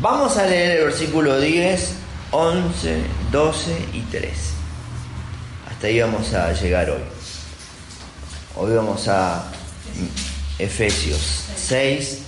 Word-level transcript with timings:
Vamos 0.00 0.36
a 0.36 0.46
leer 0.46 0.78
el 0.78 0.84
versículo 0.86 1.40
10, 1.40 1.94
11, 2.32 3.02
12 3.30 3.88
y 3.92 4.00
13. 4.00 4.34
Hasta 5.70 5.86
ahí 5.86 6.00
vamos 6.00 6.34
a 6.34 6.52
llegar 6.52 6.90
hoy. 6.90 7.02
Hoy 8.56 8.74
vamos 8.74 9.06
a 9.06 9.44
Efesios 10.58 11.44
6. 11.56 12.18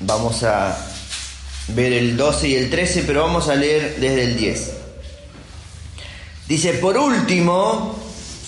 Vamos 0.00 0.42
a 0.42 0.74
ver 1.68 1.92
el 1.92 2.16
12 2.16 2.48
y 2.48 2.54
el 2.54 2.70
13, 2.70 3.04
pero 3.06 3.24
vamos 3.24 3.48
a 3.48 3.54
leer 3.54 3.96
desde 4.00 4.24
el 4.24 4.36
10. 4.38 4.72
Dice, 6.48 6.72
por 6.74 6.96
último, 6.96 7.94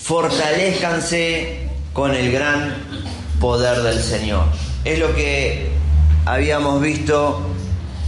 fortalezcanse 0.02 1.68
con 1.92 2.14
el 2.14 2.32
gran 2.32 2.76
poder 3.38 3.82
del 3.82 4.02
Señor. 4.02 4.46
Es 4.86 4.98
lo 4.98 5.14
que 5.14 5.68
habíamos 6.24 6.80
visto 6.80 7.50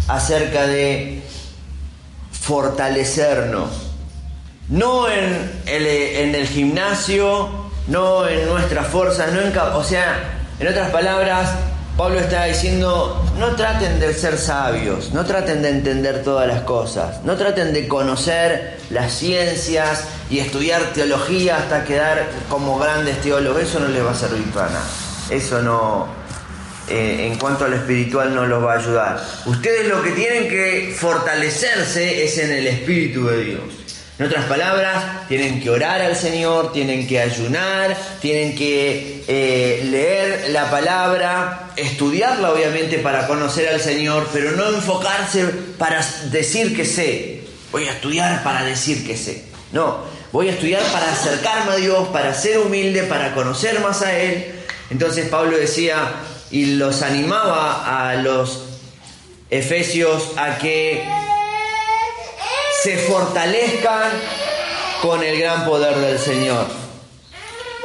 acerca 0.09 0.67
de 0.67 1.23
fortalecernos. 2.31 3.71
No 4.69 5.09
en 5.09 5.63
el, 5.67 5.87
en 5.87 6.35
el 6.35 6.47
gimnasio, 6.47 7.49
no 7.89 8.27
en 8.27 8.47
nuestras 8.49 8.87
fuerzas, 8.87 9.33
no 9.33 9.41
en... 9.41 9.57
O 9.57 9.85
sea, 9.85 10.39
en 10.59 10.69
otras 10.69 10.91
palabras, 10.91 11.51
Pablo 11.97 12.21
está 12.21 12.45
diciendo, 12.45 13.23
no 13.39 13.55
traten 13.55 14.01
de 14.01 14.15
ser 14.15 14.39
sabios, 14.39 15.13
no 15.13 15.25
traten 15.27 15.61
de 15.61 15.69
entender 15.69 16.23
todas 16.23 16.49
las 16.49 16.63
cosas, 16.63 17.23
no 17.25 17.37
traten 17.37 17.75
de 17.75 17.87
conocer 17.87 18.79
las 18.91 19.13
ciencias 19.13 20.05
y 20.31 20.39
estudiar 20.39 20.83
teología 20.95 21.59
hasta 21.59 21.85
quedar 21.85 22.27
como 22.49 22.79
grandes 22.79 23.21
teólogos, 23.21 23.63
eso 23.63 23.81
no 23.81 23.89
les 23.89 24.05
va 24.05 24.13
a 24.13 24.15
servir 24.15 24.51
para 24.53 24.71
nada. 24.71 24.85
Eso 25.29 25.61
no, 25.61 26.07
eh, 26.93 27.27
en 27.27 27.39
cuanto 27.39 27.65
a 27.65 27.69
lo 27.69 27.77
espiritual 27.77 28.35
no 28.35 28.47
los 28.47 28.63
va 28.63 28.75
a 28.75 28.79
ayudar. 28.79 29.25
Ustedes 29.47 29.89
lo 29.89 30.03
que 30.03 30.11
tienen 30.11 30.47
que 30.47 30.95
fortalecerse 30.95 32.23
es 32.23 32.37
en 32.37 32.53
el 32.53 32.67
Espíritu 32.67 33.27
de 33.27 33.45
Dios. 33.45 33.63
En 34.19 34.27
otras 34.27 34.45
palabras, 34.45 35.27
tienen 35.27 35.59
que 35.59 35.71
orar 35.71 36.03
al 36.03 36.15
Señor, 36.15 36.71
tienen 36.71 37.09
que 37.09 37.19
ayunar, 37.19 37.97
tienen 38.21 38.55
que 38.55 39.25
eh, 39.27 39.89
leer 39.91 40.51
la 40.51 40.71
palabra, 40.71 41.71
estudiarla 41.77 42.53
obviamente 42.53 42.99
para 42.99 43.27
conocer 43.27 43.69
al 43.69 43.81
Señor, 43.81 44.29
pero 44.31 44.53
no 44.53 44.69
enfocarse 44.69 45.47
para 45.79 46.07
decir 46.31 46.77
que 46.77 46.85
sé. 46.85 47.41
Voy 47.73 47.89
a 47.89 47.93
estudiar 47.93 48.45
para 48.45 48.65
decir 48.65 49.07
que 49.07 49.17
sé. 49.17 49.45
No, 49.73 50.05
voy 50.31 50.51
a 50.51 50.53
estudiar 50.53 50.83
para 50.93 51.11
acercarme 51.11 51.73
a 51.73 51.77
Dios, 51.77 52.09
para 52.09 52.35
ser 52.35 52.59
humilde, 52.59 53.05
para 53.05 53.35
conocer 53.35 53.81
más 53.81 54.03
a 54.03 54.15
Él. 54.15 54.53
Entonces 54.91 55.27
Pablo 55.31 55.57
decía, 55.57 56.13
y 56.53 56.67
los 56.77 57.03
animaba 57.03 58.11
a 58.11 58.15
los 58.17 58.61
efesios 59.51 60.33
a 60.37 60.59
que 60.59 61.03
se 62.83 62.99
fortalezcan 62.99 64.11
con 65.01 65.25
el 65.25 65.39
gran 65.39 65.65
poder 65.65 65.97
del 65.97 66.19
Señor. 66.19 66.67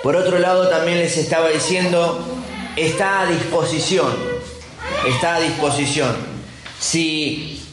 Por 0.04 0.16
otro 0.16 0.38
lado, 0.38 0.68
también 0.70 1.00
les 1.00 1.18
estaba 1.18 1.50
diciendo, 1.50 2.20
está 2.76 3.22
a 3.22 3.26
disposición, 3.26 4.14
está 5.08 5.36
a 5.36 5.40
disposición. 5.40 6.16
Si 6.80 7.64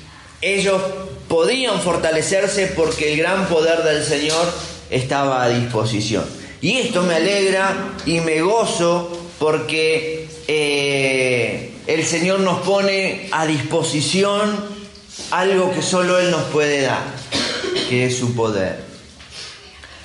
ellos 0.40 0.80
podían 1.28 1.80
fortalecerse 1.80 2.68
porque 2.68 3.12
el 3.12 3.18
gran 3.18 3.46
poder 3.46 3.82
del 3.82 4.04
Señor 4.04 4.46
estaba 4.90 5.42
a 5.42 5.48
disposición. 5.48 6.24
Y 6.60 6.78
esto 6.78 7.02
me 7.02 7.16
alegra 7.16 7.92
y 8.06 8.20
me 8.20 8.40
gozo 8.40 9.10
porque 9.38 10.23
eh, 10.48 11.74
el 11.86 12.04
Señor 12.04 12.40
nos 12.40 12.60
pone 12.60 13.28
a 13.30 13.46
disposición 13.46 14.56
algo 15.30 15.72
que 15.72 15.82
solo 15.82 16.18
Él 16.18 16.30
nos 16.30 16.42
puede 16.44 16.82
dar, 16.82 17.02
que 17.88 18.06
es 18.06 18.18
su 18.18 18.34
poder. 18.34 18.82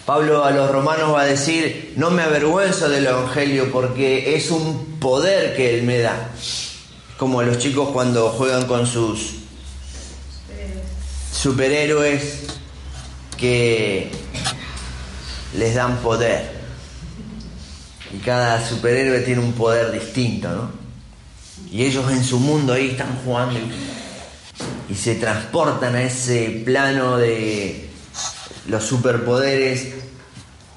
Pablo 0.06 0.44
a 0.44 0.52
los 0.52 0.72
romanos 0.72 1.14
va 1.14 1.22
a 1.22 1.26
decir, 1.26 1.94
no 1.96 2.10
me 2.10 2.24
avergüenzo 2.24 2.90
del 2.90 3.06
Evangelio 3.06 3.72
porque 3.72 4.36
es 4.36 4.50
un 4.50 4.98
poder 5.00 5.56
que 5.56 5.76
Él 5.76 5.84
me 5.84 6.00
da. 6.00 6.32
Como 7.18 7.44
los 7.44 7.60
chicos 7.60 7.90
cuando 7.90 8.30
juegan 8.30 8.66
con 8.66 8.88
sus 8.88 9.34
superhéroes 11.32 12.48
que 13.38 14.12
les 15.56 15.76
dan 15.76 15.98
poder. 15.98 16.59
Y 18.14 18.18
cada 18.18 18.66
superhéroe 18.68 19.20
tiene 19.22 19.42
un 19.42 19.54
poder 19.54 19.92
distinto, 19.92 20.50
¿no? 20.50 20.72
Y 21.72 21.84
ellos 21.86 22.12
en 22.12 22.24
su 22.24 22.40
mundo 22.40 22.74
ahí 22.74 22.90
están 22.92 23.20
jugando 23.24 23.60
y, 23.60 24.96
se 24.96 25.16
transportan 25.16 25.96
a 25.96 26.02
ese 26.02 26.62
plano 26.66 27.18
de 27.18 27.90
los 28.68 28.84
superpoderes. 28.84 29.90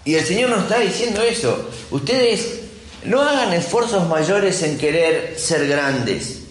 Y 0.04 0.14
el 0.14 0.24
Señor 0.24 0.50
nos 0.50 0.64
está 0.64 0.80
diciendo 0.80 1.22
eso. 1.22 1.70
Ustedes 1.90 2.60
no 3.04 3.22
hagan 3.22 3.54
esfuerzos 3.54 4.06
mayores 4.08 4.62
en 4.62 4.76
querer 4.76 5.38
ser 5.38 5.66
grandes 5.66 6.42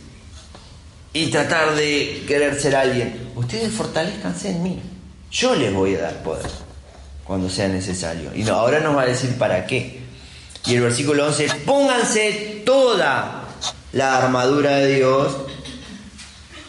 y 1.14 1.28
tratar 1.28 1.76
de 1.76 2.24
querer 2.28 2.60
ser 2.60 2.76
alguien. 2.76 3.30
Ustedes 3.36 3.72
fortalezcanse 3.72 4.50
en 4.50 4.64
mí. 4.64 4.82
Yo 5.32 5.56
les 5.56 5.72
voy 5.72 5.96
a 5.96 6.02
dar 6.02 6.24
poder 6.24 6.50
cuando 7.24 7.50
sea 7.50 7.68
necesario. 7.68 8.32
Y 8.36 8.44
no, 8.44 8.56
ahora 8.56 8.80
nos 8.80 8.98
va 8.98 9.04
a 9.04 9.06
decir 9.06 9.38
para 9.38 9.66
qué. 9.68 10.01
Y 10.66 10.76
el 10.76 10.82
versículo 10.82 11.28
11, 11.28 11.50
pónganse 11.66 12.64
toda 12.66 13.46
la 13.94 14.18
armadura 14.18 14.78
de 14.78 14.96
Dios 14.96 15.34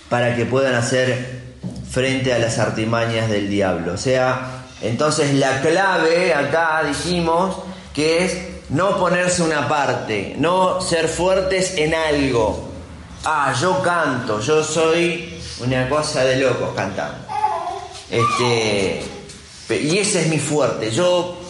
para 0.09 0.35
que 0.35 0.45
puedan 0.45 0.75
hacer 0.75 1.43
frente 1.91 2.33
a 2.33 2.39
las 2.39 2.59
artimañas 2.59 3.29
del 3.29 3.49
diablo. 3.49 3.95
O 3.95 3.99
sea, 3.99 4.65
entonces 4.81 5.35
la 5.35 5.61
clave 5.61 6.35
acá 6.35 6.83
dijimos 6.87 7.57
que 7.95 8.25
es 8.25 8.39
no 8.71 8.99
ponerse 8.99 9.43
una 9.43 9.69
parte, 9.69 10.35
no 10.39 10.81
ser 10.81 11.09
fuertes 11.09 11.75
en 11.77 11.95
algo. 11.95 12.69
Ah, 13.25 13.55
yo 13.61 13.83
canto, 13.83 14.41
yo 14.41 14.65
soy 14.65 15.39
una 15.61 15.89
cosa 15.89 16.25
de 16.25 16.37
locos 16.37 16.71
cantando. 16.75 17.19
Este, 18.11 19.03
y 19.71 19.99
ese 19.99 20.23
es 20.23 20.29
mi 20.29 20.39
fuerte. 20.39 20.91
Yo 20.91 21.42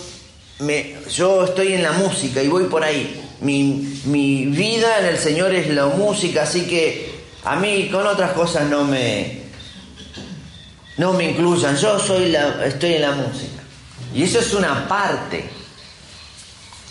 yo 1.11 1.45
estoy 1.45 1.73
en 1.73 1.83
la 1.83 1.93
música 1.93 2.43
y 2.43 2.49
voy 2.49 2.65
por 2.65 2.85
ahí. 2.85 3.21
Mi, 3.41 4.01
mi, 4.05 4.47
vida 4.47 5.01
en 5.01 5.07
el 5.07 5.19
Señor 5.19 5.53
es 5.55 5.69
la 5.69 5.87
música, 5.87 6.43
así 6.43 6.67
que 6.67 7.13
a 7.45 7.57
mí 7.57 7.89
con 7.91 8.07
otras 8.07 8.33
cosas 8.33 8.69
no 8.69 8.85
me, 8.85 9.43
no 10.99 11.12
me 11.12 11.31
incluyan. 11.31 11.77
Yo 11.77 11.99
soy 11.99 12.37
estoy 12.65 12.95
en 12.95 13.03
la 13.03 13.12
música. 13.12 13.62
Y 14.15 14.25
eso 14.25 14.39
es 14.39 14.53
una 14.55 14.87
parte. 14.87 15.51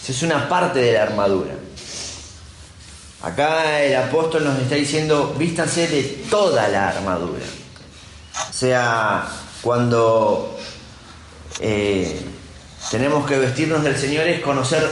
Eso 0.04 0.12
es 0.12 0.24
una 0.24 0.50
parte 0.50 0.80
de 0.80 0.94
la 0.94 1.04
armadura. 1.04 1.54
Acá 3.22 3.84
el 3.84 3.96
apóstol 3.96 4.44
nos 4.44 4.60
está 4.60 4.76
diciendo, 4.76 5.36
vístanse 5.38 5.88
de 5.88 6.04
toda 6.30 6.68
la 6.68 6.90
armadura. 6.90 7.46
O 8.50 8.54
sea, 8.54 9.28
cuando 9.62 10.58
eh, 11.60 12.20
tenemos 12.90 13.28
que 13.28 13.38
vestirnos 13.38 13.84
del 13.84 13.98
Señor 13.98 14.28
es 14.28 14.40
conocer 14.40 14.84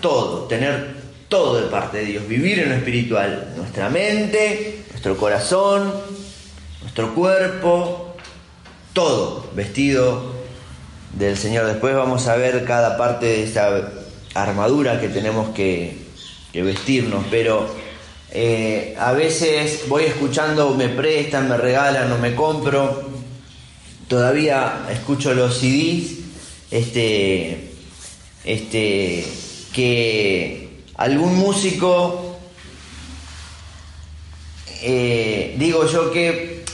todo, 0.00 0.44
tener 0.44 0.96
todo 1.28 1.60
de 1.60 1.68
parte 1.68 1.98
de 1.98 2.04
Dios, 2.06 2.28
vivir 2.28 2.58
en 2.58 2.70
lo 2.70 2.74
espiritual, 2.74 3.52
nuestra 3.56 3.88
mente, 3.88 4.84
nuestro 4.90 5.16
corazón, 5.16 5.92
nuestro 6.80 7.14
cuerpo, 7.14 8.14
todo 8.92 9.48
vestido 9.54 10.32
del 11.12 11.36
Señor. 11.36 11.66
Después 11.66 11.94
vamos 11.94 12.26
a 12.28 12.36
ver 12.36 12.64
cada 12.64 12.96
parte 12.96 13.26
de 13.26 13.44
esta 13.44 13.92
armadura 14.34 15.00
que 15.00 15.08
tenemos 15.08 15.50
que, 15.50 16.04
vestirnos, 16.54 17.26
pero 17.30 17.68
eh, 18.30 18.96
a 18.98 19.12
veces 19.12 19.82
voy 19.88 20.04
escuchando, 20.04 20.74
me 20.74 20.88
prestan, 20.88 21.50
me 21.50 21.58
regalan 21.58 22.10
o 22.12 22.16
me 22.16 22.34
compro, 22.34 23.10
todavía 24.08 24.86
escucho 24.90 25.34
los 25.34 25.58
CDs 25.58 26.25
este, 26.76 27.70
este, 28.44 29.24
que 29.72 30.82
algún 30.96 31.36
músico 31.36 32.26
eh, 34.82 35.54
digo 35.58 35.86
yo 35.86 36.12
que 36.12 36.64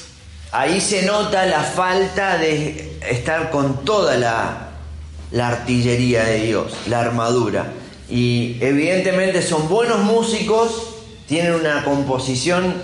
ahí 0.51 0.81
se 0.81 1.03
nota 1.03 1.47
la 1.47 1.63
falta 1.63 2.37
de 2.37 2.99
estar 3.09 3.51
con 3.51 3.85
toda 3.85 4.17
la, 4.17 4.69
artillería 5.41 6.25
de 6.25 6.43
Dios, 6.43 6.73
la 6.89 7.01
armadura. 7.01 7.73
Y 8.11 8.59
evidentemente 8.61 9.41
son 9.41 9.69
buenos 9.69 10.01
músicos, 10.01 10.95
tienen 11.27 11.55
una 11.55 11.85
composición, 11.85 12.75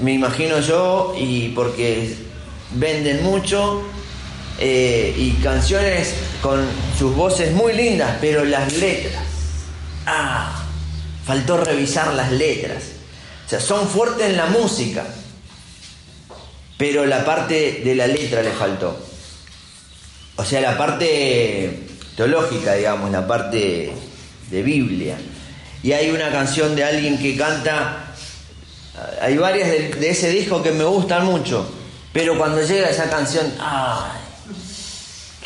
me 0.00 0.14
imagino 0.14 0.58
yo, 0.60 1.14
y 1.16 1.50
porque 1.50 2.16
venden 2.72 3.22
mucho, 3.22 3.82
eh, 4.58 5.14
y 5.16 5.30
canciones 5.42 6.14
con 6.42 6.66
sus 6.98 7.14
voces 7.14 7.52
muy 7.52 7.72
lindas, 7.74 8.16
pero 8.20 8.44
las 8.44 8.72
letras, 8.74 9.22
ah, 10.06 10.64
faltó 11.24 11.58
revisar 11.58 12.14
las 12.14 12.32
letras. 12.32 12.82
O 13.46 13.48
sea, 13.50 13.60
son 13.60 13.88
fuertes 13.88 14.26
en 14.30 14.36
la 14.36 14.46
música, 14.46 15.04
pero 16.76 17.04
la 17.04 17.24
parte 17.24 17.82
de 17.84 17.94
la 17.94 18.06
letra 18.06 18.42
le 18.42 18.52
faltó. 18.52 18.96
O 20.36 20.44
sea, 20.44 20.60
la 20.60 20.78
parte 20.78 21.88
teológica, 22.16 22.74
digamos, 22.74 23.10
la 23.10 23.26
parte 23.26 23.92
de 24.50 24.62
Biblia. 24.62 25.16
Y 25.82 25.92
hay 25.92 26.10
una 26.10 26.30
canción 26.30 26.74
de 26.76 26.84
alguien 26.84 27.18
que 27.18 27.36
canta, 27.36 28.14
hay 29.20 29.36
varias 29.36 29.68
de, 29.68 30.10
ese 30.10 30.30
disco 30.30 30.62
que 30.62 30.72
me 30.72 30.84
gustan 30.84 31.24
mucho, 31.24 31.70
pero 32.12 32.36
cuando 32.36 32.62
llega 32.62 32.88
esa 32.88 33.08
canción, 33.08 33.52
¡ay! 33.58 34.19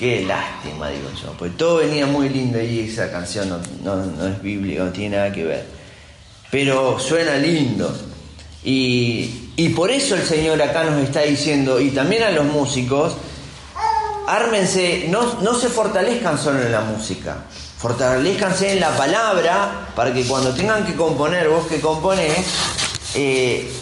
Qué 0.04 0.20
lástima, 0.20 0.90
digo 0.90 1.08
yo, 1.18 1.32
pues 1.38 1.56
todo 1.56 1.76
venía 1.78 2.04
muy 2.04 2.28
lindo 2.28 2.60
y 2.60 2.80
esa 2.80 3.10
canción 3.10 3.48
no, 3.82 4.28
es 4.28 4.42
bíblica, 4.42 4.84
no 4.84 4.90
tiene 4.90 5.16
nada 5.16 5.32
que 5.32 5.44
ver. 5.44 5.64
Pero 6.50 6.98
suena 7.00 7.36
lindo. 7.36 7.90
Y, 8.62 9.70
por 9.74 9.90
eso 9.90 10.14
el 10.14 10.22
Señor 10.24 10.60
acá 10.60 10.84
nos 10.84 11.02
está 11.02 11.22
diciendo, 11.22 11.80
y 11.80 11.88
también 11.88 12.22
a 12.22 12.30
los 12.32 12.44
músicos, 12.44 13.14
ármense, 14.28 15.06
no, 15.08 15.54
se 15.54 15.70
fortalezcan 15.70 16.36
solo 16.36 16.60
en 16.60 16.70
la 16.70 16.82
música, 16.82 17.38
fortalezcanse 17.78 18.74
en 18.74 18.80
la 18.80 18.94
palabra 18.94 19.88
para 19.96 20.12
que 20.12 20.24
cuando 20.24 20.52
tengan 20.52 20.84
que 20.84 20.94
componer, 20.96 21.48
vos 21.48 21.66
que 21.66 21.80
componés, 21.80 22.44
eh, 23.14 23.72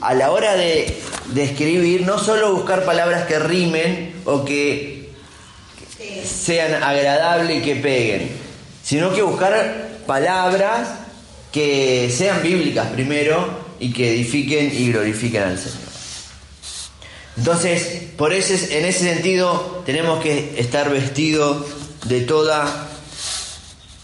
a 0.00 0.14
la 0.14 0.30
hora 0.30 0.54
de, 0.54 0.98
escribir, 1.36 2.06
no 2.06 2.18
solo 2.18 2.54
buscar 2.54 2.86
palabras 2.86 3.26
que 3.26 3.38
rimen 3.38 4.22
o 4.24 4.46
que 4.46 4.97
sean 6.28 6.82
agradables 6.82 7.58
y 7.58 7.62
que 7.62 7.76
peguen, 7.76 8.30
sino 8.82 9.12
que 9.12 9.22
buscar 9.22 9.88
palabras 10.06 10.88
que 11.52 12.12
sean 12.14 12.42
bíblicas 12.42 12.88
primero 12.88 13.66
y 13.80 13.92
que 13.92 14.14
edifiquen 14.14 14.72
y 14.72 14.92
glorifiquen 14.92 15.42
al 15.42 15.58
Señor. 15.58 15.88
Entonces, 17.36 18.02
por 18.16 18.32
ese, 18.32 18.78
en 18.78 18.84
ese 18.84 19.00
sentido, 19.00 19.82
tenemos 19.86 20.20
que 20.22 20.54
estar 20.58 20.90
vestidos 20.90 21.66
de 22.04 22.22
toda 22.22 22.88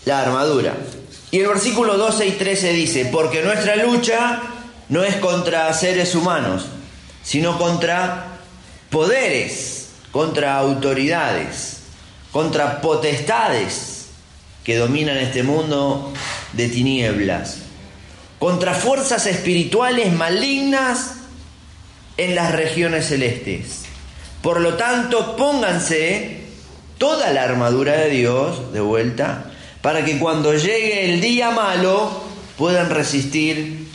la 0.05 0.21
armadura. 0.21 0.77
Y 1.31 1.41
el 1.41 1.49
versículo 1.49 1.99
12 1.99 2.27
y 2.27 2.33
13 2.33 2.73
dice, 2.73 3.07
porque 3.07 3.43
nuestra 3.43 3.75
lucha 3.75 4.41
no 4.89 5.03
es 5.03 5.17
contra 5.17 5.73
seres 5.75 6.15
humanos, 6.15 6.67
sino 7.25 7.59
contra 7.59 8.39
poderes, 8.91 9.89
contra 10.13 10.57
autoridades, 10.57 11.74
contra 12.35 12.81
potestades 12.81 14.07
que 14.65 14.77
dominan 14.77 15.19
este 15.19 15.45
mundo 15.45 16.13
de 16.53 16.69
tinieblas, 16.69 17.59
contra 18.41 18.75
fuerzas 18.75 19.27
espirituales 19.27 20.13
malignas 20.13 21.13
en 22.17 22.35
las 22.35 22.51
regiones 22.51 23.07
celestes. 23.07 23.83
Por 24.43 24.61
lo 24.61 24.75
tanto, 24.75 25.37
pónganse 25.37 26.41
toda 26.99 27.33
la 27.33 27.45
armadura 27.45 27.99
de 27.99 28.11
Dios 28.11 28.73
de 28.73 28.81
vuelta 28.81 29.53
para 29.81 30.05
que 30.05 30.19
cuando 30.19 30.55
llegue 30.55 31.13
el 31.15 31.21
día 31.21 31.53
malo 31.53 32.11
puedan 32.59 32.91
resistir 32.91 33.87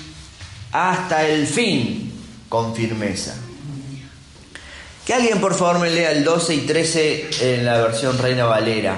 hasta 0.71 1.27
el 1.27 1.45
fin 1.45 2.13
con 2.47 2.73
firmeza. 2.73 3.35
Que 5.09 5.15
alguien 5.15 5.41
por 5.41 5.55
favor 5.55 5.79
me 5.79 5.89
lea 5.89 6.11
el 6.11 6.23
12 6.23 6.53
y 6.53 6.59
13 6.67 7.55
en 7.55 7.65
la 7.65 7.81
versión 7.81 8.15
Reina 8.19 8.45
Valera. 8.45 8.95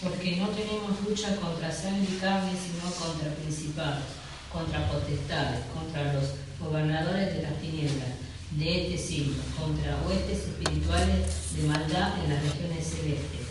Porque 0.00 0.36
no 0.36 0.46
tenemos 0.50 0.92
lucha 1.04 1.34
contra 1.34 1.72
sangre 1.72 2.06
y 2.08 2.20
carne, 2.20 2.52
sino 2.54 2.88
contra 2.94 3.34
principados 3.34 4.04
contra 4.52 4.86
potestades, 4.92 5.66
contra 5.74 6.12
los 6.12 6.38
gobernadores 6.60 7.34
de 7.34 7.42
las 7.42 7.58
tinieblas 7.58 8.14
de 8.52 8.94
este 8.94 8.98
siglo, 9.08 9.42
contra 9.58 9.98
huestes 10.06 10.54
espirituales 10.54 11.26
de 11.56 11.66
maldad 11.66 12.14
en 12.22 12.30
las 12.32 12.42
regiones 12.44 12.86
celestes. 12.86 13.50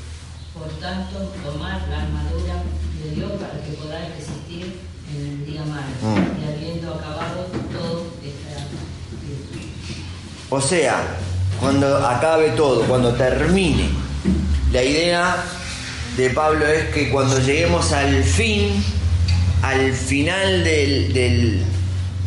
Por 0.53 0.71
tanto, 0.79 1.19
tomar 1.43 1.85
la 1.89 2.03
armadura 2.03 2.63
de 3.03 3.11
Dios 3.11 3.31
para 3.33 3.61
que 3.61 3.73
podáis 3.73 4.15
resistir 4.15 4.87
en 5.15 5.25
el 5.25 5.45
día 5.45 5.61
malo 5.65 5.88
mm. 6.01 6.41
y 6.41 6.53
habiendo 6.53 6.94
acabado 6.94 7.47
todo 7.71 8.07
esta 8.23 8.65
O 10.50 10.61
sea, 10.61 11.03
cuando 11.59 12.07
acabe 12.07 12.50
todo, 12.51 12.83
cuando 12.83 13.13
termine, 13.13 13.89
la 14.71 14.83
idea 14.83 15.44
de 16.15 16.29
Pablo 16.29 16.67
es 16.67 16.89
que 16.89 17.09
cuando 17.09 17.39
lleguemos 17.39 17.91
al 17.91 18.23
fin, 18.23 18.83
al 19.61 19.94
final 19.94 20.63
del, 20.63 21.63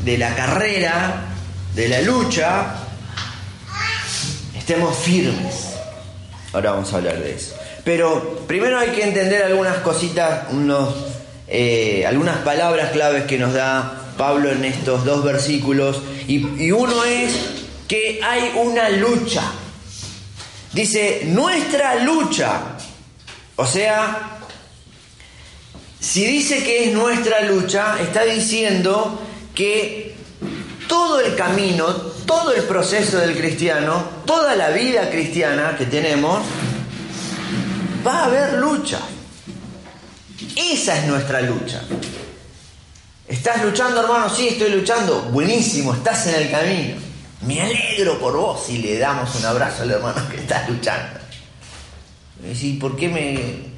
de 0.05 0.19
la 0.19 0.35
carrera, 0.35 1.25
de 1.75 1.89
la 1.89 2.03
lucha, 2.03 2.75
estemos 4.57 4.97
firmes. 4.97 5.73
Ahora 6.53 6.73
vamos 6.73 6.93
a 6.93 6.97
hablar 6.97 7.19
de 7.19 7.35
eso. 7.35 7.55
Pero 7.85 8.45
primero 8.47 8.79
hay 8.79 8.91
que 8.91 9.03
entender 9.03 9.43
algunas 9.43 9.79
cositas, 9.79 10.45
unos, 10.51 10.95
eh, 11.55 12.07
algunas 12.07 12.39
palabras 12.39 12.93
claves 12.93 13.25
que 13.25 13.37
nos 13.37 13.53
da 13.53 14.15
Pablo 14.17 14.51
en 14.51 14.65
estos 14.65 15.05
dos 15.05 15.23
versículos. 15.23 16.01
Y, 16.27 16.65
y 16.65 16.73
uno 16.73 17.05
es 17.05 17.35
que 17.87 18.21
hay 18.25 18.53
una 18.57 18.89
lucha. 18.89 19.43
Dice, 20.73 21.25
nuestra 21.27 21.97
lucha. 21.97 22.63
O 23.57 23.67
sea, 23.67 24.39
si 26.01 26.25
dice 26.25 26.65
que 26.65 26.87
es 26.87 26.95
nuestra 26.95 27.43
lucha, 27.43 27.97
está 28.01 28.25
diciendo 28.25 29.21
que 29.55 30.15
todo 30.89 31.21
el 31.21 31.37
camino, 31.37 31.85
todo 32.27 32.55
el 32.55 32.63
proceso 32.63 33.19
del 33.19 33.37
cristiano, 33.37 34.05
toda 34.25 34.57
la 34.57 34.71
vida 34.71 35.11
cristiana 35.11 35.77
que 35.77 35.85
tenemos, 35.85 36.41
va 38.07 38.21
a 38.21 38.25
haber 38.25 38.55
lucha. 38.55 39.01
Esa 40.57 40.99
es 40.99 41.07
nuestra 41.07 41.41
lucha. 41.43 41.83
¿Estás 43.29 43.65
luchando, 43.65 44.01
hermano? 44.01 44.29
Sí, 44.29 44.49
estoy 44.49 44.71
luchando. 44.71 45.23
Buenísimo, 45.23 45.95
estás 45.95 46.27
en 46.27 46.35
el 46.35 46.51
camino. 46.51 46.97
Me 47.47 47.61
alegro 47.61 48.19
por 48.19 48.37
vos 48.37 48.69
y 48.69 48.79
le 48.79 48.99
damos 48.99 49.35
un 49.35 49.45
abrazo 49.45 49.83
al 49.83 49.91
hermano 49.91 50.29
que 50.29 50.37
está 50.37 50.69
luchando. 50.69 51.21
Y 52.61 52.75
¿por 52.75 52.97
qué 52.97 53.09
me, 53.09 53.73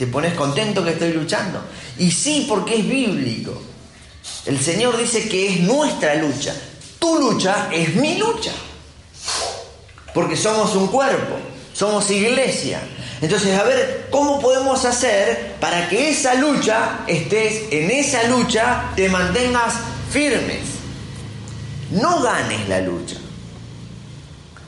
¿Te 0.00 0.06
pones 0.06 0.32
contento 0.32 0.82
que 0.82 0.92
estoy 0.92 1.12
luchando? 1.12 1.62
Y 1.98 2.10
sí, 2.10 2.46
porque 2.48 2.76
es 2.78 2.88
bíblico. 2.88 3.60
El 4.46 4.58
Señor 4.58 4.96
dice 4.96 5.28
que 5.28 5.46
es 5.52 5.60
nuestra 5.60 6.14
lucha. 6.14 6.54
Tu 6.98 7.18
lucha 7.18 7.68
es 7.70 7.94
mi 7.96 8.16
lucha. 8.16 8.52
Porque 10.14 10.38
somos 10.38 10.74
un 10.74 10.86
cuerpo, 10.86 11.36
somos 11.74 12.10
iglesia. 12.10 12.80
Entonces, 13.22 13.58
a 13.58 13.64
ver, 13.64 14.08
¿cómo 14.10 14.40
podemos 14.40 14.84
hacer 14.84 15.56
para 15.60 15.88
que 15.88 16.10
esa 16.10 16.34
lucha, 16.34 17.00
estés 17.06 17.64
en 17.70 17.90
esa 17.90 18.24
lucha, 18.24 18.92
te 18.96 19.08
mantengas 19.08 19.74
firmes? 20.10 20.60
No 21.90 22.22
ganes 22.22 22.68
la 22.68 22.80
lucha. 22.80 23.16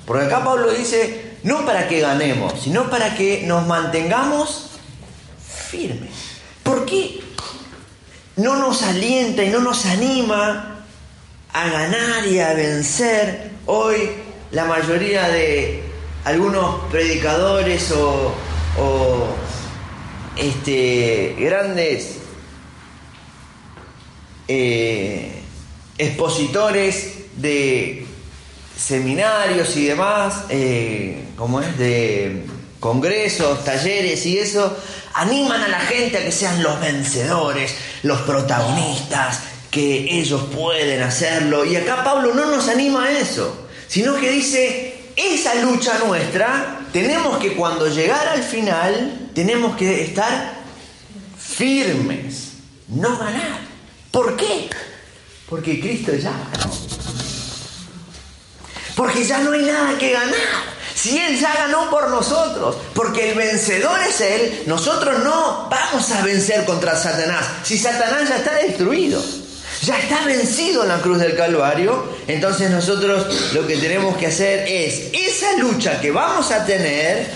Porque 0.04 0.26
acá 0.26 0.44
Pablo 0.44 0.70
dice, 0.72 1.36
no 1.44 1.64
para 1.64 1.88
que 1.88 2.00
ganemos, 2.00 2.60
sino 2.60 2.90
para 2.90 3.14
que 3.14 3.44
nos 3.46 3.66
mantengamos 3.66 4.66
firme. 5.70 6.08
¿Por 6.62 6.84
qué 6.84 7.20
no 8.36 8.56
nos 8.56 8.82
alienta 8.82 9.42
y 9.42 9.48
no 9.48 9.60
nos 9.60 9.86
anima 9.86 10.84
a 11.52 11.68
ganar 11.68 12.26
y 12.26 12.40
a 12.40 12.52
vencer 12.54 13.50
hoy 13.66 14.10
la 14.50 14.64
mayoría 14.64 15.28
de 15.28 15.81
algunos 16.24 16.84
predicadores 16.90 17.92
o, 17.92 18.34
este, 20.36 21.36
grandes 21.38 22.18
eh, 24.48 25.42
expositores 25.98 27.14
de 27.36 28.06
seminarios 28.76 29.76
y 29.76 29.86
demás, 29.86 30.44
eh, 30.48 31.24
como 31.36 31.60
es 31.60 31.78
de 31.78 32.44
congresos, 32.80 33.64
talleres 33.64 34.26
y 34.26 34.38
eso, 34.38 34.76
animan 35.14 35.62
a 35.62 35.68
la 35.68 35.80
gente 35.80 36.18
a 36.18 36.24
que 36.24 36.32
sean 36.32 36.62
los 36.62 36.80
vencedores, 36.80 37.74
los 38.02 38.20
protagonistas, 38.22 39.40
que 39.70 40.18
ellos 40.18 40.42
pueden 40.54 41.02
hacerlo. 41.02 41.64
Y 41.64 41.76
acá 41.76 42.02
Pablo 42.02 42.34
no 42.34 42.46
nos 42.46 42.68
anima 42.68 43.04
a 43.04 43.18
eso, 43.18 43.68
sino 43.86 44.16
que 44.16 44.30
dice, 44.30 44.91
esa 45.16 45.54
lucha 45.56 45.98
nuestra, 46.06 46.80
tenemos 46.92 47.38
que 47.38 47.54
cuando 47.54 47.88
llegar 47.88 48.28
al 48.28 48.42
final, 48.42 49.30
tenemos 49.34 49.76
que 49.76 50.04
estar 50.04 50.54
firmes, 51.38 52.52
no 52.88 53.18
ganar. 53.18 53.60
¿Por 54.10 54.36
qué? 54.36 54.68
Porque 55.48 55.80
Cristo 55.80 56.12
ya 56.14 56.32
ganó. 56.52 56.72
Porque 58.94 59.24
ya 59.24 59.38
no 59.38 59.52
hay 59.52 59.62
nada 59.62 59.98
que 59.98 60.12
ganar. 60.12 60.72
Si 60.94 61.18
Él 61.18 61.38
ya 61.40 61.52
ganó 61.54 61.90
por 61.90 62.10
nosotros, 62.10 62.76
porque 62.94 63.30
el 63.30 63.36
vencedor 63.36 63.98
es 64.02 64.20
Él, 64.20 64.62
nosotros 64.66 65.24
no 65.24 65.68
vamos 65.70 66.10
a 66.12 66.22
vencer 66.22 66.64
contra 66.64 66.96
Satanás. 66.96 67.44
Si 67.64 67.78
Satanás 67.78 68.28
ya 68.28 68.36
está 68.36 68.54
destruido, 68.54 69.22
ya 69.82 69.98
está 69.98 70.24
vencido 70.24 70.82
en 70.82 70.88
la 70.88 70.98
cruz 70.98 71.18
del 71.18 71.36
Calvario, 71.36 72.16
entonces 72.28 72.70
nosotros 72.70 73.52
lo 73.52 73.66
que 73.66 73.76
tenemos 73.76 74.16
que 74.16 74.28
hacer 74.28 74.66
es 74.68 75.10
esa 75.12 75.56
lucha 75.58 76.00
que 76.00 76.12
vamos 76.12 76.52
a 76.52 76.64
tener, 76.64 77.28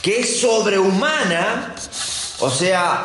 que 0.00 0.20
es 0.20 0.40
sobrehumana, 0.40 1.74
o 2.38 2.50
sea, 2.50 3.04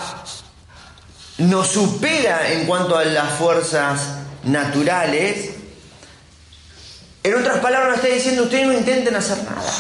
nos 1.40 1.70
supera 1.70 2.52
en 2.52 2.68
cuanto 2.68 2.96
a 2.96 3.04
las 3.04 3.34
fuerzas 3.34 4.02
naturales, 4.44 5.50
en 7.24 7.36
otras 7.36 7.60
palabras, 7.60 7.98
está 7.98 8.08
diciendo, 8.08 8.44
ustedes 8.44 8.68
no 8.68 8.74
intenten 8.74 9.16
hacer 9.16 9.38
nada. 9.44 9.72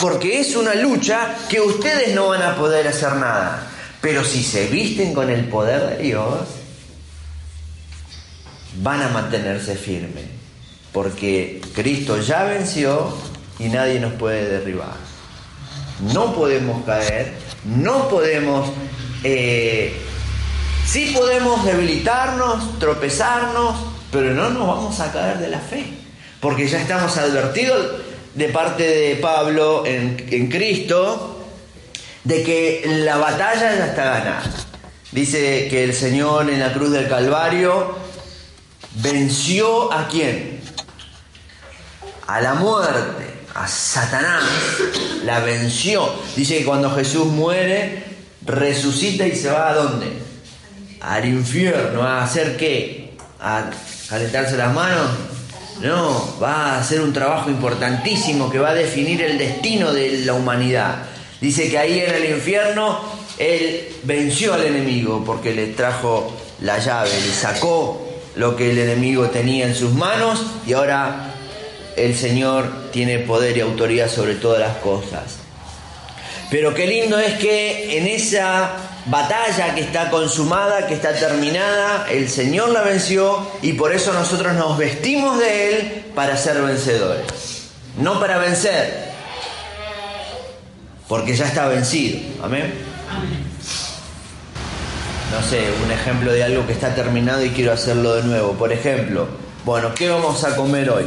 Porque 0.00 0.40
es 0.40 0.56
una 0.56 0.74
lucha 0.74 1.34
que 1.48 1.60
ustedes 1.60 2.14
no 2.14 2.28
van 2.28 2.42
a 2.42 2.56
poder 2.56 2.88
hacer 2.88 3.14
nada. 3.14 3.71
Pero 4.02 4.24
si 4.24 4.42
se 4.42 4.66
visten 4.66 5.14
con 5.14 5.30
el 5.30 5.44
poder 5.44 5.96
de 5.96 6.02
Dios, 6.02 6.40
van 8.82 9.00
a 9.00 9.08
mantenerse 9.08 9.76
firmes. 9.76 10.24
Porque 10.92 11.62
Cristo 11.72 12.20
ya 12.20 12.42
venció 12.42 13.16
y 13.60 13.68
nadie 13.68 14.00
nos 14.00 14.12
puede 14.14 14.58
derribar. 14.58 14.96
No 16.12 16.34
podemos 16.34 16.84
caer, 16.84 17.32
no 17.64 18.08
podemos... 18.08 18.70
Eh, 19.22 19.94
sí 20.84 21.14
podemos 21.16 21.64
debilitarnos, 21.64 22.80
tropezarnos, 22.80 23.76
pero 24.10 24.34
no 24.34 24.50
nos 24.50 24.66
vamos 24.66 24.98
a 24.98 25.12
caer 25.12 25.38
de 25.38 25.48
la 25.48 25.60
fe, 25.60 25.86
porque 26.40 26.66
ya 26.66 26.80
estamos 26.80 27.16
advertidos 27.16 28.02
de 28.34 28.48
parte 28.48 28.82
de 28.82 29.16
Pablo 29.16 29.86
en, 29.86 30.26
en 30.28 30.50
Cristo 30.50 31.31
de 32.24 32.42
que 32.42 32.82
la 33.04 33.16
batalla 33.16 33.76
ya 33.76 33.86
está 33.86 34.04
ganada. 34.04 34.42
Dice 35.10 35.68
que 35.68 35.84
el 35.84 35.94
Señor 35.94 36.48
en 36.48 36.60
la 36.60 36.72
cruz 36.72 36.90
del 36.90 37.08
Calvario 37.08 37.96
venció 38.94 39.92
a 39.92 40.08
quién? 40.08 40.60
A 42.26 42.40
la 42.40 42.54
muerte, 42.54 43.24
a 43.54 43.66
Satanás, 43.68 44.44
la 45.24 45.40
venció. 45.40 46.10
Dice 46.34 46.58
que 46.58 46.64
cuando 46.64 46.90
Jesús 46.94 47.26
muere, 47.26 48.04
resucita 48.44 49.26
y 49.26 49.36
se 49.36 49.50
va 49.50 49.70
a 49.70 49.74
dónde? 49.74 50.12
Al 51.00 51.24
infierno, 51.26 52.02
a 52.02 52.22
hacer 52.22 52.56
qué? 52.56 53.16
A 53.40 53.70
calentarse 54.08 54.56
las 54.56 54.72
manos. 54.72 55.10
No, 55.82 56.38
va 56.40 56.74
a 56.74 56.78
hacer 56.78 57.00
un 57.00 57.12
trabajo 57.12 57.50
importantísimo 57.50 58.48
que 58.50 58.60
va 58.60 58.70
a 58.70 58.74
definir 58.74 59.20
el 59.20 59.36
destino 59.36 59.92
de 59.92 60.18
la 60.24 60.34
humanidad. 60.34 61.11
Dice 61.42 61.68
que 61.68 61.76
ahí 61.76 61.98
en 61.98 62.14
el 62.14 62.30
infierno 62.30 63.00
él 63.36 63.88
venció 64.04 64.54
al 64.54 64.64
enemigo 64.64 65.24
porque 65.26 65.52
le 65.52 65.66
trajo 65.66 66.32
la 66.60 66.78
llave, 66.78 67.10
le 67.10 67.32
sacó 67.32 68.00
lo 68.36 68.54
que 68.54 68.70
el 68.70 68.78
enemigo 68.78 69.26
tenía 69.26 69.66
en 69.66 69.74
sus 69.74 69.90
manos 69.90 70.40
y 70.64 70.72
ahora 70.72 71.34
el 71.96 72.16
Señor 72.16 72.90
tiene 72.92 73.18
poder 73.18 73.56
y 73.56 73.60
autoridad 73.60 74.08
sobre 74.08 74.36
todas 74.36 74.60
las 74.60 74.76
cosas. 74.76 75.38
Pero 76.48 76.74
qué 76.74 76.86
lindo 76.86 77.18
es 77.18 77.34
que 77.38 77.98
en 77.98 78.06
esa 78.06 78.70
batalla 79.06 79.74
que 79.74 79.80
está 79.80 80.10
consumada, 80.10 80.86
que 80.86 80.94
está 80.94 81.12
terminada, 81.12 82.06
el 82.08 82.28
Señor 82.28 82.68
la 82.68 82.82
venció 82.82 83.44
y 83.62 83.72
por 83.72 83.92
eso 83.92 84.12
nosotros 84.12 84.54
nos 84.54 84.78
vestimos 84.78 85.40
de 85.40 85.70
Él 85.70 86.04
para 86.14 86.36
ser 86.36 86.62
vencedores. 86.62 87.24
No 87.98 88.20
para 88.20 88.38
vencer, 88.38 89.11
porque 91.12 91.36
ya 91.36 91.44
está 91.44 91.68
vencido. 91.68 92.18
Amén. 92.42 92.72
No 95.30 95.42
sé, 95.46 95.62
un 95.84 95.92
ejemplo 95.92 96.32
de 96.32 96.42
algo 96.42 96.66
que 96.66 96.72
está 96.72 96.94
terminado 96.94 97.44
y 97.44 97.50
quiero 97.50 97.74
hacerlo 97.74 98.14
de 98.14 98.22
nuevo. 98.22 98.54
Por 98.54 98.72
ejemplo, 98.72 99.28
bueno, 99.66 99.94
¿qué 99.94 100.08
vamos 100.08 100.42
a 100.42 100.56
comer 100.56 100.88
hoy? 100.88 101.04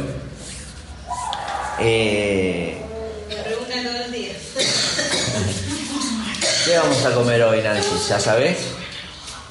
Eh, 1.80 2.80
¿Qué 6.64 6.78
vamos 6.78 7.04
a 7.04 7.10
comer 7.10 7.42
hoy, 7.42 7.62
Nancy? 7.62 7.88
¿Ya 8.08 8.20
sabes? 8.20 8.58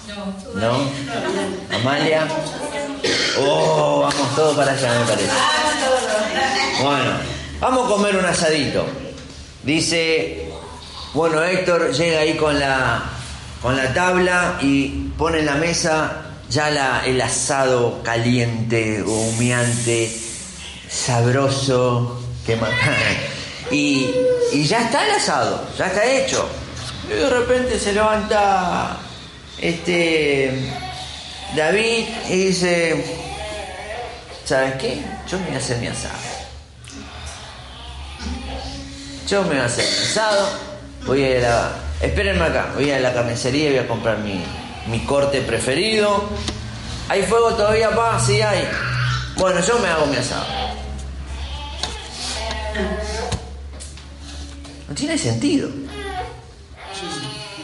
No. 0.07 0.33
¿No? 0.61 0.89
¿Amalia? 1.75 2.29
Oh, 3.39 4.07
vamos 4.09 4.35
todos 4.37 4.55
para 4.55 4.71
allá, 4.71 4.99
me 4.99 5.05
parece. 5.05 5.33
Bueno, 6.81 7.11
vamos 7.59 7.87
a 7.87 7.89
comer 7.89 8.15
un 8.15 8.23
asadito. 8.23 8.85
Dice, 9.65 10.44
bueno, 11.15 11.41
Héctor 11.41 11.93
llega 11.93 12.19
ahí 12.19 12.35
con 12.35 12.59
la, 12.59 13.01
con 13.61 13.77
la 13.77 13.93
tabla 13.93 14.57
y 14.61 14.89
pone 15.17 15.39
en 15.39 15.45
la 15.45 15.55
mesa 15.55 16.25
ya 16.49 16.69
la, 16.69 17.05
el 17.05 17.21
asado 17.21 18.03
caliente, 18.03 19.01
humeante, 19.01 20.13
sabroso, 20.89 22.21
que 22.45 22.59
y, 23.71 24.11
y 24.51 24.65
ya 24.65 24.81
está 24.81 25.05
el 25.05 25.11
asado, 25.11 25.65
ya 25.77 25.87
está 25.87 26.05
hecho. 26.05 26.49
Y 27.07 27.13
de 27.13 27.29
repente 27.29 27.79
se 27.79 27.93
levanta 27.93 28.97
este 29.57 30.69
David 31.55 32.07
y 32.29 32.35
dice, 32.47 33.05
¿sabes 34.43 34.75
qué? 34.81 35.01
Yo 35.31 35.39
me 35.39 35.45
voy 35.45 35.55
a 35.55 35.59
hacer 35.59 35.77
mi 35.77 35.87
asado. 35.87 36.13
Yo 39.29 39.43
me 39.43 39.49
voy 39.49 39.59
a 39.59 39.65
hacer 39.65 39.85
mi 39.85 40.05
asado, 40.05 40.74
voy 41.05 41.23
a 41.23 41.29
ir 41.29 41.45
a 41.45 41.49
la... 41.49 41.71
Espérenme 42.01 42.45
acá, 42.45 42.71
voy 42.75 42.91
a 42.91 42.99
la 42.99 43.13
carnicería 43.13 43.67
y 43.67 43.69
voy 43.71 43.79
a 43.79 43.87
comprar 43.87 44.17
mi, 44.19 44.43
mi 44.87 44.99
corte 45.05 45.41
preferido. 45.41 46.29
¿Hay 47.07 47.23
fuego 47.23 47.53
todavía, 47.53 47.91
pa? 47.91 48.19
Sí 48.19 48.41
hay. 48.41 48.67
Bueno, 49.37 49.61
yo 49.61 49.79
me 49.79 49.87
hago 49.87 50.05
mi 50.07 50.17
asado. 50.17 50.45
No 54.87 54.95
tiene 54.95 55.17
sentido. 55.17 55.69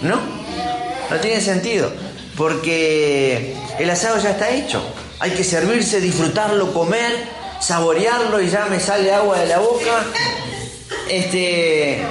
¿No? 0.02 0.20
No 1.10 1.18
tiene 1.18 1.42
sentido. 1.42 1.92
Porque 2.38 3.56
el 3.80 3.90
asado 3.90 4.20
ya 4.20 4.32
está 4.32 4.50
hecho. 4.50 4.82
Hay 5.20 5.32
que 5.32 5.44
servirse, 5.44 6.00
disfrutarlo, 6.00 6.74
comer, 6.74 7.12
saborearlo 7.60 8.42
y 8.42 8.50
ya 8.50 8.66
me 8.66 8.80
sale 8.80 9.14
agua 9.14 9.40
de 9.40 9.48
la 9.48 9.60
boca. 9.60 10.04
Este. 11.10 12.02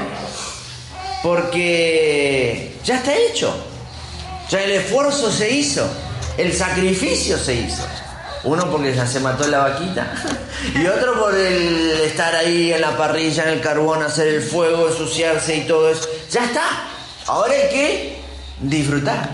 Porque 1.22 2.76
ya 2.84 2.96
está 2.96 3.14
hecho. 3.14 3.54
Ya 4.48 4.62
el 4.64 4.72
esfuerzo 4.72 5.30
se 5.30 5.50
hizo. 5.50 5.86
El 6.38 6.52
sacrificio 6.52 7.38
se 7.38 7.54
hizo. 7.54 7.86
Uno 8.42 8.70
porque 8.70 8.94
ya 8.94 9.06
se 9.06 9.20
mató 9.20 9.46
la 9.46 9.58
vaquita. 9.58 10.12
Y 10.74 10.86
otro 10.86 11.18
por 11.18 11.34
el 11.34 12.02
estar 12.02 12.34
ahí 12.36 12.70
en 12.70 12.82
la 12.82 12.94
parrilla, 12.94 13.44
en 13.44 13.48
el 13.48 13.60
carbón, 13.62 14.02
hacer 14.02 14.28
el 14.28 14.42
fuego, 14.42 14.88
ensuciarse 14.88 15.56
y 15.56 15.60
todo 15.62 15.90
eso. 15.90 16.06
Ya 16.30 16.44
está. 16.44 16.62
Ahora 17.26 17.54
hay 17.54 17.70
que 17.70 18.18
disfrutar. 18.60 19.30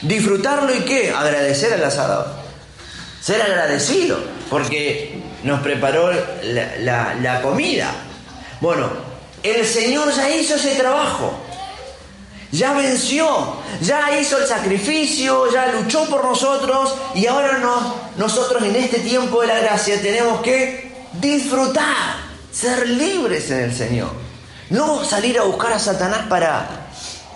Disfrutarlo 0.00 0.74
y 0.74 0.80
qué? 0.80 1.10
Agradecer 1.10 1.74
al 1.74 1.84
asador. 1.84 2.26
Ser 3.20 3.42
agradecido. 3.42 4.18
Porque 4.48 5.20
nos 5.44 5.60
preparó 5.60 6.10
la, 6.10 6.76
la, 6.78 7.14
la 7.20 7.42
comida. 7.42 7.90
Bueno, 8.62 8.88
el 9.42 9.66
Señor 9.66 10.14
ya 10.14 10.30
hizo 10.30 10.54
ese 10.54 10.74
trabajo. 10.74 11.32
Ya 12.52 12.72
venció, 12.72 13.56
ya 13.80 14.18
hizo 14.18 14.38
el 14.38 14.46
sacrificio, 14.46 15.52
ya 15.52 15.68
luchó 15.68 16.04
por 16.06 16.24
nosotros 16.24 16.94
y 17.14 17.26
ahora 17.26 17.58
no, 17.58 17.94
nosotros 18.16 18.62
en 18.64 18.74
este 18.74 18.98
tiempo 18.98 19.40
de 19.40 19.46
la 19.46 19.60
gracia 19.60 20.02
tenemos 20.02 20.40
que 20.40 20.92
disfrutar, 21.12 22.16
ser 22.52 22.88
libres 22.88 23.50
en 23.52 23.60
el 23.60 23.74
Señor. 23.74 24.10
No 24.70 25.04
salir 25.04 25.38
a 25.38 25.42
buscar 25.42 25.72
a 25.72 25.78
Satanás 25.78 26.26
para 26.28 26.88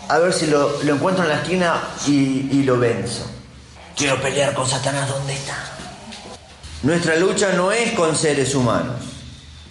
a 0.09 0.19
ver 0.19 0.33
si 0.33 0.47
lo, 0.47 0.83
lo 0.83 0.95
encuentro 0.95 1.25
en 1.25 1.31
la 1.31 1.37
esquina 1.37 1.81
y, 2.07 2.49
y 2.51 2.63
lo 2.65 2.79
venzo. 2.79 3.25
Quiero 3.97 4.21
pelear 4.21 4.53
con 4.55 4.69
Satanás, 4.69 5.09
¿dónde 5.09 5.35
está? 5.35 5.57
Nuestra 6.83 7.17
lucha 7.17 7.53
no 7.53 7.73
es 7.73 7.93
con 7.93 8.15
seres 8.17 8.55
humanos, 8.55 8.97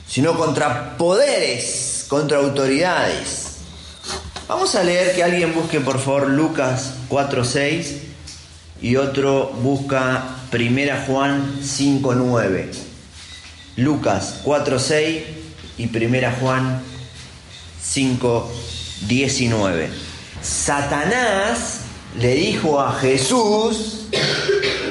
sino 0.08 0.38
contra 0.38 0.98
poderes, 0.98 1.93
contra 2.08 2.38
autoridades 2.38 3.44
Vamos 4.48 4.76
a 4.76 4.84
leer 4.84 5.16
que 5.16 5.24
alguien 5.24 5.54
busque 5.54 5.80
por 5.80 6.00
favor 6.00 6.30
Lucas 6.30 6.96
4.6 7.10 8.00
y 8.82 8.98
otro 8.98 9.48
busca 9.62 10.36
Primera 10.52 11.06
Juan 11.08 11.62
5.9. 11.62 12.68
Lucas 13.78 14.42
4.6 14.44 15.22
y 15.78 15.88
Primera 15.88 16.36
Juan 16.40 16.82
5.19. 17.82 19.88
Satanás 20.42 21.80
le 22.20 22.36
dijo 22.36 22.82
a 22.82 23.00
Jesús, 23.00 24.08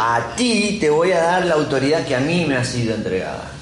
a 0.00 0.35
ti 0.35 0.78
te 0.81 0.88
voy 0.88 1.12
a 1.12 1.21
dar 1.21 1.45
la 1.45 1.54
autoridad 1.54 2.07
que 2.07 2.16
a 2.16 2.21
mí 2.21 2.47
me 2.47 2.57
ha 2.57 2.64
sido 2.64 2.95
entregada. 2.95 3.52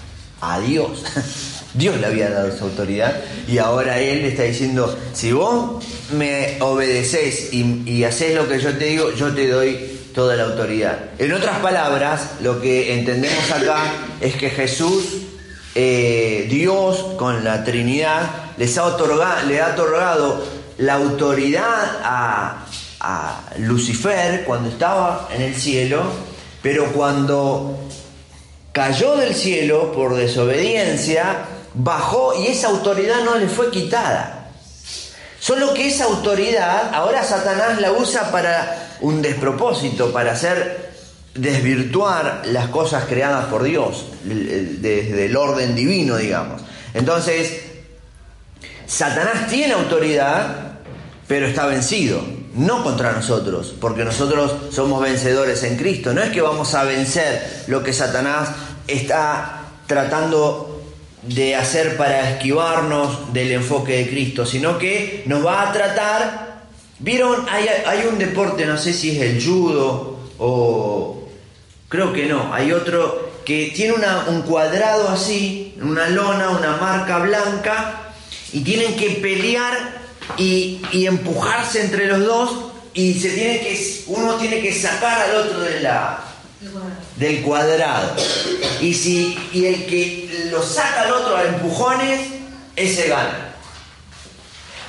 A 0.41 0.61
Dios. 0.61 1.03
Dios 1.75 1.99
le 2.01 2.07
había 2.07 2.31
dado 2.31 2.49
esa 2.49 2.65
autoridad 2.65 3.21
y 3.47 3.59
ahora 3.59 3.99
Él 4.01 4.23
le 4.23 4.29
está 4.29 4.43
diciendo, 4.43 4.97
si 5.13 5.33
vos 5.33 5.85
me 6.13 6.57
obedeces 6.61 7.53
y, 7.53 8.05
haces 8.05 8.35
lo 8.35 8.49
que 8.49 8.59
yo 8.59 8.77
te 8.77 8.87
digo, 8.87 9.13
yo 9.13 9.33
te 9.35 9.49
doy 9.49 9.79
toda 10.15 10.35
la 10.35 10.45
autoridad. 10.45 10.99
En 11.19 11.33
otras 11.33 11.59
palabras, 11.61 12.33
lo 12.43 12.61
que 12.61 12.95
entendemos 12.95 13.51
acá 13.53 13.93
es 14.21 14.35
que 14.35 14.51
Jesús, 14.51 15.05
eh, 15.75 16.49
Dios 16.51 17.15
con 17.17 17.45
la 17.45 17.63
Trinidad, 17.63 18.23
les 18.57 18.77
ha 18.79 18.89
le 19.47 19.61
ha 19.61 19.69
otorgado 19.69 20.45
la 20.79 20.95
autoridad 20.95 22.01
a 22.03 22.67
Lucifer 23.59 24.45
cuando 24.45 24.71
estaba 24.71 25.29
en 25.33 25.43
el 25.43 25.55
cielo, 25.55 26.03
pero 26.63 26.93
cuando 26.93 27.79
cayó 28.73 29.17
del 29.17 29.35
cielo 29.35 29.93
por 29.93 30.17
desobediencia, 30.17 31.45
bajó 31.75 32.35
y 32.39 32.49
esa 32.49 32.69
autoridad 32.69 33.25
no 33.25 33.37
le 33.37 33.49
fue 33.49 33.71
quitada. 33.71 34.49
Solo 35.39 35.73
que 35.73 35.89
esa 35.89 36.05
autoridad 36.05 36.95
ahora 36.95 37.25
Satanás 37.25 37.81
la 37.81 37.93
usa 37.93 38.31
para 38.31 38.97
un 39.01 39.23
despropósito, 39.23 40.13
para 40.13 40.33
hacer 40.33 40.91
desvirtuar 41.35 42.43
las 42.47 42.69
cosas 42.69 43.05
creadas 43.09 43.47
por 43.47 43.63
Dios, 43.63 44.05
desde 44.25 45.27
el 45.27 45.37
orden 45.37 45.75
divino, 45.75 46.17
digamos. 46.17 46.61
Entonces, 46.93 47.63
Satanás 48.87 49.47
tiene 49.49 49.75
autoridad, 49.75 50.73
pero 51.27 51.47
está 51.47 51.67
vencido, 51.67 52.23
no 52.55 52.83
contra 52.83 53.13
nosotros, 53.13 53.75
porque 53.81 54.05
nosotros 54.05 54.53
somos 54.73 55.01
vencedores 55.01 55.63
en 55.63 55.77
Cristo. 55.77 56.13
No 56.13 56.23
es 56.23 56.31
que 56.31 56.43
vamos 56.43 56.75
a 56.75 56.83
vencer 56.85 57.65
lo 57.69 57.83
que 57.83 57.93
Satanás 57.93 58.51
está 58.89 59.63
tratando 59.87 60.70
de 61.23 61.55
hacer 61.55 61.97
para 61.97 62.31
esquivarnos 62.31 63.33
del 63.33 63.53
enfoque 63.53 63.99
de 63.99 64.09
Cristo, 64.09 64.47
sino 64.47 64.79
que 64.79 65.23
nos 65.27 65.45
va 65.45 65.69
a 65.69 65.73
tratar, 65.73 66.65
vieron, 66.99 67.47
hay, 67.49 68.07
un 68.11 68.19
deporte, 68.19 68.65
no 68.67 68.79
sé 68.79 68.93
si 68.93 69.11
es 69.11 69.23
el 69.23 69.45
judo 69.45 70.19
o 70.39 71.29
creo 71.89 72.13
que 72.13 72.27
no, 72.27 72.53
hay 72.55 72.73
otro 72.73 73.31
que 73.45 73.73
tiene 73.75 73.95
un 74.29 74.43
cuadrado 74.43 75.09
así, 75.09 75.75
una 75.83 76.09
lona, 76.09 76.51
una 76.51 76.77
marca 76.77 77.19
blanca, 77.19 78.13
y 78.53 78.61
tienen 78.61 78.97
que 78.97 79.11
pelear 79.11 80.01
y, 80.37 80.81
y 80.93 81.07
empujarse 81.07 81.83
entre 81.83 82.07
los 82.07 82.25
dos 82.25 82.51
y 82.95 83.15
se 83.15 83.31
tiene 83.31 83.61
que, 83.61 84.05
uno 84.09 84.35
tiene 84.35 84.61
que 84.61 84.73
sacar 84.73 85.21
al 85.21 85.37
otro 85.37 85.61
de 85.61 85.81
la, 85.81 86.30
del 87.17 87.43
cuadrado. 87.43 88.17
Y, 88.81 88.95
si, 88.95 89.39
y 89.53 89.67
el 89.67 89.87
que 89.87 90.49
lo 90.51 90.63
saca 90.63 91.03
al 91.03 91.13
otro 91.13 91.37
a 91.37 91.45
empujones, 91.45 92.21
ese 92.77 93.09
gana. 93.09 93.55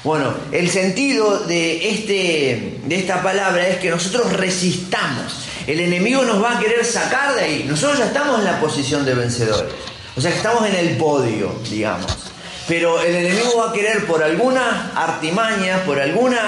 Bueno, 0.03 0.33
el 0.51 0.69
sentido 0.69 1.39
de, 1.39 1.89
este, 1.89 2.79
de 2.83 2.95
esta 2.95 3.21
palabra 3.21 3.67
es 3.67 3.77
que 3.77 3.89
nosotros 3.89 4.33
resistamos. 4.33 5.45
El 5.67 5.79
enemigo 5.79 6.23
nos 6.23 6.43
va 6.43 6.57
a 6.57 6.59
querer 6.59 6.83
sacar 6.83 7.35
de 7.35 7.41
ahí. 7.41 7.65
Nosotros 7.67 7.99
ya 7.99 8.05
estamos 8.07 8.39
en 8.39 8.45
la 8.45 8.59
posición 8.59 9.05
de 9.05 9.13
vencedores. 9.13 9.71
O 10.15 10.21
sea 10.21 10.31
estamos 10.31 10.67
en 10.67 10.75
el 10.75 10.97
podio, 10.97 11.53
digamos. 11.69 12.31
Pero 12.67 12.99
el 13.01 13.15
enemigo 13.15 13.57
va 13.57 13.69
a 13.69 13.73
querer 13.73 14.05
por 14.07 14.23
algunas 14.23 14.95
artimañas, 14.95 15.81
por 15.81 15.99
algunas 15.99 16.41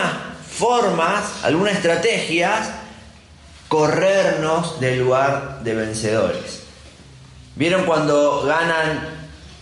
formas, 0.58 1.24
algunas 1.44 1.76
estrategias, 1.76 2.70
corrernos 3.74 4.80
del 4.80 5.00
lugar 5.00 5.62
de 5.64 5.74
vencedores. 5.74 6.62
¿Vieron 7.56 7.86
cuando 7.86 8.44
ganan 8.46 9.10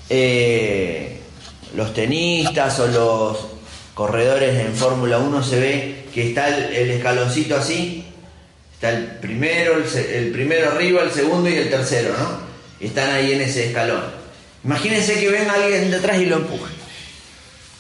eh, 0.10 1.22
los 1.78 1.94
tenistas 1.94 2.78
o 2.82 2.88
los 2.88 3.38
corredores 3.94 4.66
en 4.66 4.76
Fórmula 4.76 5.18
1? 5.18 5.44
Se 5.44 5.60
ve 5.62 6.06
que 6.14 6.28
está 6.28 6.50
el, 6.50 6.92
escaloncito 6.92 7.56
así. 7.56 8.06
Está 8.74 8.90
el 8.90 9.06
primero, 9.22 9.76
el, 9.78 10.32
primero 10.34 10.72
arriba, 10.72 11.04
el 11.04 11.12
segundo 11.12 11.50
y 11.50 11.54
el 11.54 11.70
tercero, 11.70 12.14
¿no? 12.20 12.86
están 12.86 13.12
ahí 13.12 13.32
en 13.32 13.40
ese 13.40 13.68
escalón. 13.68 14.04
Imagínense 14.66 15.22
que 15.22 15.30
venga 15.30 15.54
alguien 15.54 15.90
detrás 15.90 16.18
y 16.20 16.26
lo 16.26 16.36
empuja. 16.36 16.70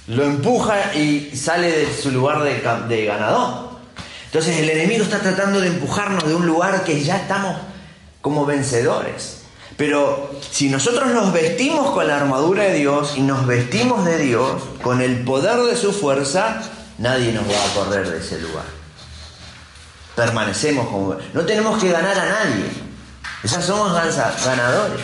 Lo 0.07 0.23
empuja 0.23 0.95
y 0.95 1.35
sale 1.35 1.69
de 1.73 1.93
su 1.93 2.09
lugar 2.09 2.41
de, 2.41 2.61
de 2.87 3.05
ganador. 3.05 3.70
Entonces 4.31 4.59
el 4.59 4.69
enemigo 4.69 5.03
está 5.03 5.19
tratando 5.19 5.59
de 5.59 5.67
empujarnos 5.67 6.25
de 6.25 6.33
un 6.33 6.47
lugar 6.47 6.85
que 6.85 7.03
ya 7.03 7.17
estamos 7.17 7.57
como 8.21 8.45
vencedores. 8.45 9.41
Pero 9.75 10.31
si 10.49 10.69
nosotros 10.69 11.11
nos 11.11 11.33
vestimos 11.33 11.91
con 11.91 12.07
la 12.07 12.15
armadura 12.15 12.63
de 12.63 12.75
Dios 12.75 13.15
y 13.17 13.21
nos 13.21 13.45
vestimos 13.45 14.05
de 14.05 14.19
Dios, 14.19 14.61
con 14.81 15.01
el 15.01 15.25
poder 15.25 15.59
de 15.63 15.75
su 15.75 15.91
fuerza, 15.91 16.61
nadie 16.97 17.33
nos 17.33 17.43
va 17.43 17.49
a 17.49 17.73
correr 17.73 18.09
de 18.09 18.19
ese 18.19 18.39
lugar. 18.39 18.63
Permanecemos 20.15 20.87
como... 20.87 21.17
No 21.33 21.41
tenemos 21.41 21.81
que 21.81 21.91
ganar 21.91 22.17
a 22.17 22.25
nadie. 22.25 22.67
Ya 23.43 23.61
somos 23.61 23.91
ganadores. 23.91 25.01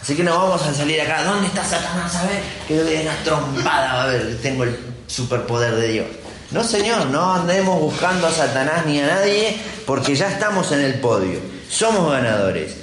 Así 0.00 0.16
que 0.16 0.22
no 0.22 0.38
vamos 0.38 0.62
a 0.62 0.72
salir 0.72 0.98
acá. 1.02 1.24
¿Dónde 1.24 1.48
está 1.48 1.62
Satanás? 1.62 2.14
A 2.16 2.22
ver, 2.22 2.42
que 2.66 2.78
doy 2.78 3.02
una 3.02 3.16
trompada. 3.22 4.04
A 4.04 4.06
ver, 4.06 4.38
tengo 4.40 4.64
el 4.64 4.78
superpoder 5.08 5.74
de 5.74 5.88
Dios. 5.88 6.06
No, 6.54 6.62
Señor, 6.62 7.06
no 7.06 7.34
andemos 7.34 7.80
buscando 7.80 8.28
a 8.28 8.30
Satanás 8.30 8.86
ni 8.86 9.00
a 9.00 9.08
nadie 9.08 9.56
porque 9.84 10.14
ya 10.14 10.30
estamos 10.30 10.70
en 10.70 10.82
el 10.82 11.00
podio. 11.00 11.40
Somos 11.68 12.12
ganadores. 12.12 12.76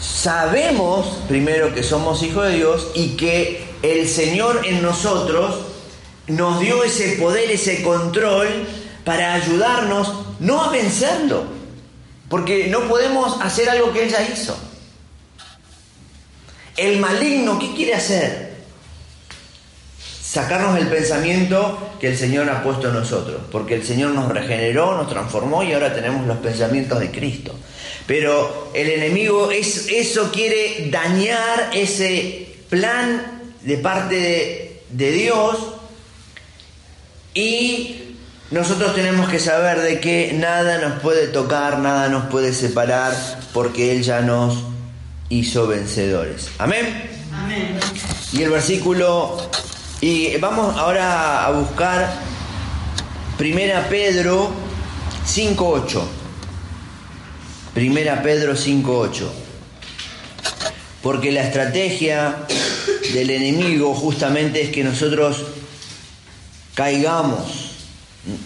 Sabemos 0.00 1.18
primero 1.28 1.74
que 1.74 1.82
somos 1.82 2.22
hijos 2.22 2.46
de 2.46 2.54
Dios 2.54 2.88
y 2.94 3.18
que 3.18 3.68
el 3.82 4.08
Señor 4.08 4.62
en 4.64 4.80
nosotros 4.80 5.56
nos 6.26 6.58
dio 6.58 6.82
ese 6.82 7.18
poder, 7.20 7.50
ese 7.50 7.82
control 7.82 8.48
para 9.04 9.34
ayudarnos 9.34 10.10
no 10.40 10.62
a 10.62 10.70
vencerlo, 10.70 11.44
porque 12.30 12.68
no 12.68 12.88
podemos 12.88 13.42
hacer 13.42 13.68
algo 13.68 13.92
que 13.92 14.04
Él 14.04 14.10
ya 14.10 14.22
hizo. 14.22 14.56
El 16.78 16.98
maligno, 16.98 17.58
¿qué 17.58 17.74
quiere 17.74 17.94
hacer? 17.94 18.47
Sacarnos 20.28 20.78
el 20.78 20.88
pensamiento 20.88 21.94
que 21.98 22.08
el 22.08 22.18
Señor 22.18 22.50
ha 22.50 22.62
puesto 22.62 22.88
en 22.88 22.94
nosotros, 22.94 23.40
porque 23.50 23.74
el 23.74 23.84
Señor 23.84 24.10
nos 24.10 24.28
regeneró, 24.28 24.94
nos 24.94 25.08
transformó 25.08 25.62
y 25.62 25.72
ahora 25.72 25.94
tenemos 25.94 26.26
los 26.26 26.36
pensamientos 26.38 27.00
de 27.00 27.10
Cristo. 27.10 27.54
Pero 28.06 28.70
el 28.74 28.90
enemigo 28.90 29.50
es, 29.50 29.88
eso 29.88 30.30
quiere 30.30 30.90
dañar 30.90 31.70
ese 31.72 32.56
plan 32.68 33.40
de 33.62 33.78
parte 33.78 34.14
de, 34.16 34.82
de 34.90 35.12
Dios 35.12 35.56
y 37.32 38.16
nosotros 38.50 38.94
tenemos 38.94 39.30
que 39.30 39.38
saber 39.38 39.80
de 39.80 39.98
que 39.98 40.32
nada 40.34 40.78
nos 40.78 41.00
puede 41.00 41.28
tocar, 41.28 41.78
nada 41.78 42.08
nos 42.08 42.26
puede 42.26 42.52
separar, 42.52 43.14
porque 43.54 43.92
Él 43.92 44.02
ya 44.02 44.20
nos 44.20 44.58
hizo 45.30 45.66
vencedores. 45.66 46.50
Amén. 46.58 47.10
Amén. 47.32 47.78
Y 48.32 48.42
el 48.42 48.50
versículo 48.50 49.50
y 50.00 50.36
vamos 50.36 50.76
ahora 50.76 51.44
a 51.44 51.50
buscar 51.50 52.20
Primera 53.36 53.88
Pedro 53.88 54.50
5.8. 55.26 56.02
Primera 57.74 58.22
Pedro 58.22 58.54
5.8. 58.54 59.28
Porque 61.02 61.32
la 61.32 61.42
estrategia 61.42 62.46
del 63.12 63.30
enemigo 63.30 63.94
justamente 63.94 64.62
es 64.62 64.70
que 64.70 64.84
nosotros 64.84 65.44
caigamos, 66.74 67.72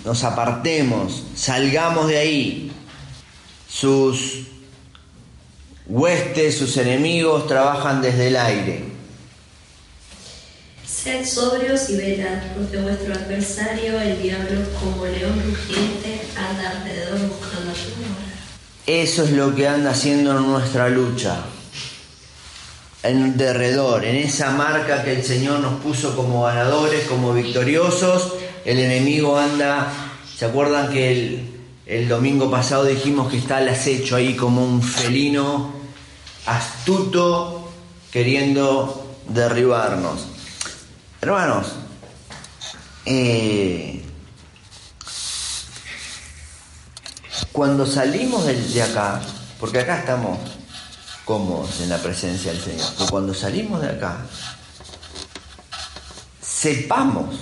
nos 0.05 0.25
apartemos, 0.25 1.25
salgamos 1.35 2.09
de 2.09 2.19
ahí. 2.19 2.73
Sus 3.69 4.47
huestes, 5.87 6.57
sus 6.57 6.77
enemigos 6.79 7.47
trabajan 7.47 8.01
desde 8.01 8.29
el 8.29 8.37
aire. 8.37 8.92
Sed 11.03 11.27
sobrios 11.27 11.91
y 11.91 11.97
velad, 11.97 12.39
porque 12.57 12.77
vuestro 12.77 13.13
adversario, 13.13 14.01
el 14.01 14.23
diablo, 14.23 14.61
como 14.79 15.05
león 15.05 15.43
rugiente, 15.45 16.23
anda 16.37 16.71
alrededor 16.71 17.19
buscando 17.29 17.75
su 17.75 17.91
Eso 18.87 19.25
es 19.25 19.33
lo 19.33 19.53
que 19.53 19.67
anda 19.67 19.91
haciendo 19.91 20.39
en 20.39 20.47
nuestra 20.47 20.89
lucha. 20.89 21.39
En 23.03 23.37
derredor, 23.37 24.05
en 24.05 24.15
esa 24.15 24.53
marca 24.53 25.03
que 25.03 25.15
el 25.15 25.25
Señor 25.25 25.59
nos 25.59 25.81
puso 25.81 26.15
como 26.15 26.45
ganadores, 26.45 27.09
como 27.09 27.35
victoriosos, 27.35 28.35
el 28.65 28.79
enemigo 28.79 29.37
anda, 29.37 29.93
¿se 30.37 30.45
acuerdan 30.45 30.93
que 30.93 31.11
el, 31.11 31.51
el 31.87 32.09
domingo 32.09 32.49
pasado 32.49 32.85
dijimos 32.85 33.29
que 33.29 33.39
está 33.39 33.57
al 33.57 33.69
acecho 33.69 34.15
ahí 34.15 34.37
como 34.37 34.65
un 34.65 34.81
felino 34.81 35.73
astuto 36.47 37.73
queriendo 38.13 39.05
derribarnos? 39.27 40.32
Hermanos, 41.23 41.69
eh, 43.07 44.03
cuando 47.53 47.87
salimos 47.87 48.45
de 48.45 48.83
acá, 48.83 49.21
porque 49.61 49.79
acá 49.79 50.01
estamos 50.01 50.37
cómodos 51.25 51.81
en 51.81 51.91
la 51.91 51.99
presencia 51.99 52.51
del 52.51 52.61
Señor, 52.61 52.89
cuando 53.09 53.35
salimos 53.35 53.81
de 53.83 53.91
acá, 53.91 54.17
sepamos, 56.41 57.37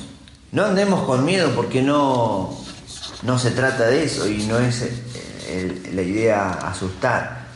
no 0.53 0.67
andemos 0.67 1.07
con 1.07 1.25
miedo 1.25 1.51
porque 1.57 1.81
no, 1.81 2.63
no 3.23 3.39
se 3.39 3.51
trata 3.51 3.87
de 3.87 4.05
eso 4.05 4.29
y 4.29 4.45
no 4.45 4.59
es 4.59 4.83
eh, 4.83 5.91
la 5.95 6.03
idea 6.03 6.51
asustar, 6.51 7.47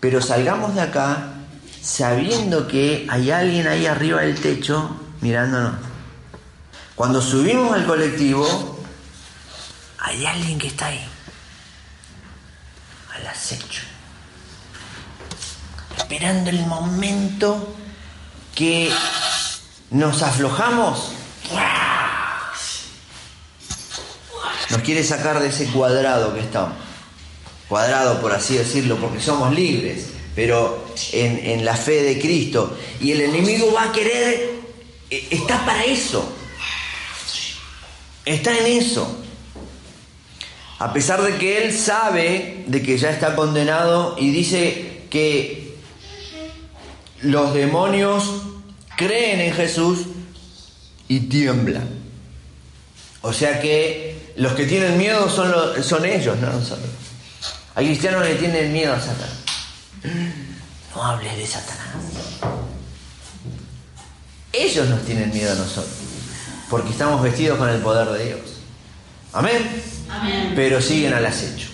pero 0.00 0.20
salgamos 0.20 0.74
de 0.74 0.80
acá 0.80 1.34
sabiendo 1.80 2.66
que 2.66 3.06
hay 3.08 3.30
alguien 3.30 3.68
ahí 3.68 3.86
arriba 3.86 4.22
del 4.22 4.40
techo 4.40 5.04
mirándonos. 5.20 5.74
Cuando 6.94 7.22
subimos 7.22 7.72
al 7.74 7.86
colectivo, 7.86 8.78
hay 9.98 10.26
alguien 10.26 10.58
que 10.58 10.68
está 10.68 10.86
ahí, 10.86 11.04
al 13.14 13.26
acecho, 13.26 13.82
esperando 15.96 16.50
el 16.50 16.66
momento 16.66 17.74
que 18.54 18.92
nos 19.90 20.22
aflojamos, 20.22 21.12
nos 24.70 24.82
quiere 24.82 25.04
sacar 25.04 25.40
de 25.40 25.48
ese 25.48 25.66
cuadrado 25.66 26.34
que 26.34 26.40
estamos. 26.40 26.76
Cuadrado, 27.68 28.20
por 28.20 28.32
así 28.32 28.56
decirlo, 28.56 28.96
porque 28.96 29.20
somos 29.20 29.54
libres, 29.54 30.06
pero 30.34 30.86
en, 31.12 31.38
en 31.38 31.64
la 31.64 31.76
fe 31.76 32.02
de 32.02 32.18
Cristo. 32.18 32.76
Y 33.00 33.12
el 33.12 33.20
enemigo 33.20 33.72
va 33.72 33.84
a 33.84 33.92
querer, 33.92 34.57
está 35.10 35.64
para 35.64 35.84
eso. 35.84 36.32
Está 38.24 38.56
en 38.58 38.66
eso. 38.66 39.24
A 40.78 40.92
pesar 40.92 41.22
de 41.22 41.36
que 41.38 41.64
él 41.64 41.76
sabe 41.76 42.64
de 42.66 42.82
que 42.82 42.98
ya 42.98 43.10
está 43.10 43.34
condenado 43.34 44.16
y 44.18 44.30
dice 44.30 45.06
que 45.10 45.76
los 47.22 47.52
demonios 47.52 48.42
creen 48.96 49.40
en 49.40 49.52
Jesús 49.54 50.06
y 51.08 51.20
tiemblan. 51.20 51.88
O 53.22 53.32
sea 53.32 53.60
que 53.60 54.32
los 54.36 54.52
que 54.52 54.66
tienen 54.66 54.96
miedo 54.98 55.28
son, 55.28 55.82
son 55.82 56.04
ellos, 56.04 56.38
no 56.38 56.52
nosotros. 56.52 56.90
Hay 57.74 57.86
cristianos 57.86 58.26
que 58.26 58.34
tienen 58.34 58.72
miedo 58.72 58.92
a 58.92 59.00
Satanás. 59.00 59.38
No 60.94 61.04
hables 61.04 61.36
de 61.36 61.46
Satanás. 61.46 62.57
Ellos 64.58 64.88
nos 64.88 65.02
tienen 65.04 65.32
miedo 65.32 65.52
a 65.52 65.54
nosotros, 65.54 65.94
porque 66.68 66.90
estamos 66.90 67.22
vestidos 67.22 67.58
con 67.58 67.68
el 67.68 67.78
poder 67.80 68.08
de 68.08 68.24
Dios. 68.24 68.40
Amén. 69.32 69.68
Amén. 70.10 70.52
Pero 70.56 70.80
siguen 70.80 71.14
al 71.14 71.24
acecho. 71.26 71.68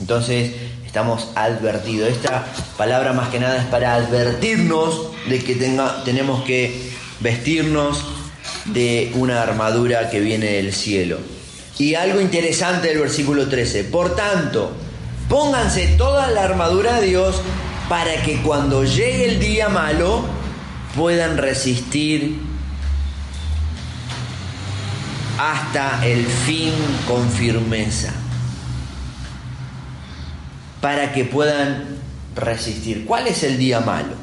Entonces, 0.00 0.52
estamos 0.84 1.28
advertidos. 1.34 2.10
Esta 2.10 2.44
palabra 2.76 3.12
más 3.12 3.28
que 3.28 3.40
nada 3.40 3.56
es 3.56 3.66
para 3.66 3.94
advertirnos 3.94 5.08
de 5.28 5.42
que 5.42 5.54
tenga, 5.54 6.04
tenemos 6.04 6.44
que 6.44 6.90
vestirnos 7.20 8.04
de 8.66 9.12
una 9.14 9.42
armadura 9.42 10.10
que 10.10 10.20
viene 10.20 10.46
del 10.52 10.74
cielo. 10.74 11.18
Y 11.78 11.94
algo 11.94 12.20
interesante 12.20 12.88
del 12.88 12.98
versículo 12.98 13.48
13. 13.48 13.84
Por 13.84 14.14
tanto, 14.14 14.72
pónganse 15.28 15.86
toda 15.96 16.30
la 16.30 16.44
armadura 16.44 17.00
de 17.00 17.06
Dios 17.06 17.40
para 17.88 18.22
que 18.22 18.42
cuando 18.42 18.84
llegue 18.84 19.26
el 19.26 19.40
día 19.40 19.68
malo 19.68 20.39
puedan 20.94 21.38
resistir 21.38 22.38
hasta 25.38 26.06
el 26.06 26.26
fin 26.26 26.72
con 27.06 27.30
firmeza 27.30 28.12
para 30.80 31.12
que 31.12 31.24
puedan 31.24 31.98
resistir. 32.34 33.06
¿Cuál 33.06 33.26
es 33.26 33.42
el 33.42 33.58
día 33.58 33.80
malo? 33.80 34.14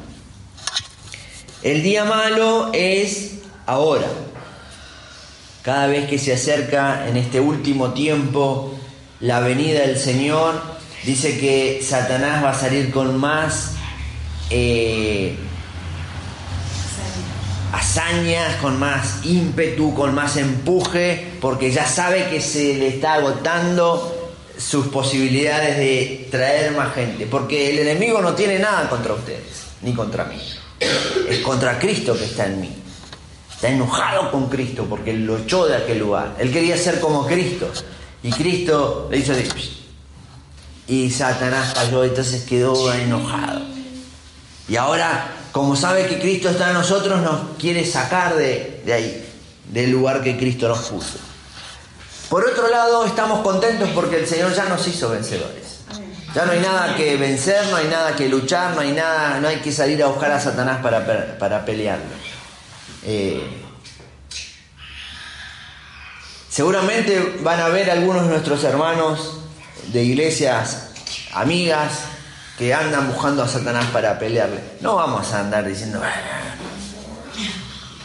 El 1.62 1.82
día 1.82 2.04
malo 2.04 2.70
es 2.72 3.38
ahora. 3.66 4.06
Cada 5.62 5.86
vez 5.88 6.08
que 6.08 6.18
se 6.18 6.32
acerca 6.32 7.08
en 7.08 7.16
este 7.16 7.40
último 7.40 7.92
tiempo 7.92 8.78
la 9.20 9.40
venida 9.40 9.80
del 9.80 9.98
Señor, 9.98 10.60
dice 11.04 11.38
que 11.38 11.80
Satanás 11.82 12.44
va 12.44 12.50
a 12.50 12.54
salir 12.54 12.90
con 12.90 13.18
más 13.18 13.72
eh, 14.50 15.36
hazañas, 17.72 18.56
con 18.56 18.78
más 18.78 19.24
ímpetu, 19.24 19.94
con 19.94 20.14
más 20.14 20.36
empuje, 20.36 21.32
porque 21.40 21.70
ya 21.70 21.86
sabe 21.86 22.28
que 22.28 22.40
se 22.40 22.74
le 22.74 22.88
está 22.88 23.14
agotando 23.14 24.32
sus 24.58 24.88
posibilidades 24.88 25.76
de 25.76 26.28
traer 26.30 26.72
más 26.72 26.94
gente, 26.94 27.26
porque 27.26 27.70
el 27.70 27.78
enemigo 27.78 28.20
no 28.20 28.34
tiene 28.34 28.58
nada 28.58 28.88
contra 28.88 29.14
ustedes, 29.14 29.66
ni 29.82 29.94
contra 29.94 30.24
mí. 30.24 30.40
Es 31.28 31.38
contra 31.40 31.78
Cristo 31.78 32.16
que 32.16 32.24
está 32.24 32.46
en 32.46 32.60
mí. 32.60 32.70
Está 33.50 33.68
enojado 33.68 34.30
con 34.30 34.48
Cristo 34.48 34.86
porque 34.88 35.12
lo 35.12 35.38
echó 35.38 35.66
de 35.66 35.76
aquel 35.76 35.98
lugar. 35.98 36.36
Él 36.38 36.52
quería 36.52 36.76
ser 36.76 37.00
como 37.00 37.26
Cristo. 37.26 37.68
Y 38.22 38.30
Cristo 38.30 39.08
le 39.10 39.18
hizo 39.18 39.32
así. 39.32 39.84
Y 40.86 41.10
Satanás 41.10 41.74
cayó, 41.74 42.04
entonces 42.04 42.44
quedó 42.44 42.92
enojado. 42.92 43.60
Y 44.68 44.76
ahora, 44.76 45.37
como 45.58 45.74
sabe 45.74 46.06
que 46.06 46.20
Cristo 46.20 46.50
está 46.50 46.68
en 46.68 46.74
nosotros, 46.74 47.20
nos 47.20 47.56
quiere 47.58 47.84
sacar 47.84 48.36
de, 48.36 48.80
de 48.86 48.92
ahí, 48.92 49.28
del 49.64 49.90
lugar 49.90 50.22
que 50.22 50.36
Cristo 50.36 50.68
nos 50.68 50.78
puso. 50.86 51.18
Por 52.28 52.48
otro 52.48 52.68
lado, 52.68 53.04
estamos 53.04 53.40
contentos 53.40 53.88
porque 53.92 54.20
el 54.20 54.28
Señor 54.28 54.54
ya 54.54 54.66
nos 54.66 54.86
hizo 54.86 55.10
vencedores. 55.10 55.80
Ya 56.32 56.44
no 56.44 56.52
hay 56.52 56.60
nada 56.60 56.94
que 56.94 57.16
vencer, 57.16 57.66
no 57.70 57.76
hay 57.76 57.88
nada 57.88 58.14
que 58.14 58.28
luchar, 58.28 58.76
no 58.76 58.82
hay 58.82 58.92
nada, 58.92 59.40
no 59.40 59.48
hay 59.48 59.56
que 59.56 59.72
salir 59.72 60.00
a 60.00 60.06
buscar 60.06 60.30
a 60.30 60.38
Satanás 60.38 60.78
para, 60.80 61.36
para 61.40 61.64
pelearlo. 61.64 62.04
Eh, 63.04 63.42
seguramente 66.48 67.40
van 67.40 67.58
a 67.58 67.66
ver 67.66 67.90
algunos 67.90 68.22
de 68.22 68.28
nuestros 68.28 68.62
hermanos 68.62 69.40
de 69.88 70.04
iglesias 70.04 70.90
amigas 71.32 72.02
que 72.58 72.74
andan 72.74 73.06
buscando 73.06 73.44
a 73.44 73.48
Satanás 73.48 73.86
para 73.92 74.18
pelearle. 74.18 74.60
No 74.80 74.96
vamos 74.96 75.32
a 75.32 75.40
andar 75.40 75.64
diciendo, 75.64 76.00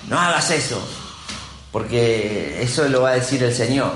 no 0.07 0.19
hagas 0.19 0.51
eso, 0.51 0.79
porque 1.71 2.61
eso 2.61 2.87
lo 2.87 3.01
va 3.01 3.09
a 3.09 3.13
decir 3.15 3.43
el 3.43 3.53
Señor. 3.53 3.91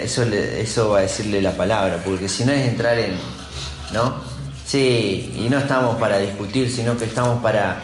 Eso, 0.00 0.22
eso 0.22 0.90
va 0.90 0.98
a 0.98 1.02
decirle 1.02 1.42
la 1.42 1.52
palabra, 1.52 2.00
porque 2.04 2.28
si 2.28 2.44
no 2.44 2.52
es 2.52 2.68
entrar 2.68 2.98
en, 2.98 3.16
¿no? 3.92 4.14
Sí, 4.64 5.32
y 5.36 5.48
no 5.48 5.58
estamos 5.58 5.96
para 5.96 6.18
discutir, 6.18 6.70
sino 6.70 6.96
que 6.96 7.04
estamos 7.04 7.40
para 7.42 7.80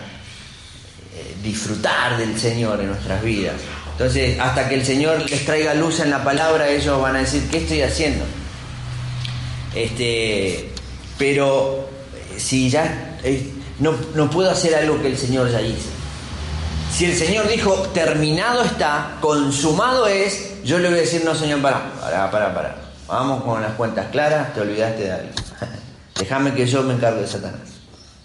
eh, 1.15 1.37
disfrutar 1.43 2.19
del 2.19 2.39
Señor 2.39 2.81
en 2.81 2.89
nuestras 2.89 3.23
vidas. 3.23 3.55
Entonces, 3.93 4.39
hasta 4.41 4.69
que 4.69 4.77
el 4.77 4.85
Señor 4.85 5.29
les 5.31 5.45
traiga 5.45 5.75
luz 5.75 6.01
en 6.01 6.11
la 6.11 6.25
palabra, 6.25 6.69
ellos 6.69 7.01
van 7.01 7.17
a 7.17 7.19
decir, 7.21 7.49
¿qué 7.51 7.59
estoy 7.59 7.83
haciendo? 7.83 8.25
Este, 9.75 10.72
pero 11.23 11.89
eh, 12.17 12.41
si 12.41 12.69
ya 12.69 13.17
eh, 13.23 13.49
no, 13.79 13.95
no 14.17 14.29
puedo 14.29 14.51
hacer 14.51 14.75
algo 14.75 15.01
que 15.01 15.07
el 15.07 15.17
Señor 15.17 15.49
ya 15.53 15.63
hizo. 15.63 15.89
Si 16.93 17.05
el 17.05 17.17
Señor 17.17 17.47
dijo, 17.47 17.75
terminado 17.95 18.65
está, 18.65 19.19
consumado 19.21 20.09
es, 20.09 20.65
yo 20.65 20.81
le 20.81 20.89
voy 20.89 20.99
a 20.99 21.03
decir, 21.03 21.25
no, 21.25 21.33
Señor, 21.37 21.63
para, 21.63 21.93
para, 22.01 22.29
para, 22.29 22.53
para. 22.53 22.77
Vamos 23.07 23.45
con 23.45 23.63
las 23.63 23.71
cuentas 23.75 24.07
claras, 24.11 24.53
te 24.53 24.63
olvidaste 24.63 25.05
de 25.05 25.13
algo. 25.13 25.31
Déjame 26.19 26.55
que 26.55 26.67
yo 26.67 26.83
me 26.83 26.95
encargue 26.95 27.21
de 27.21 27.29
Satanás. 27.29 27.71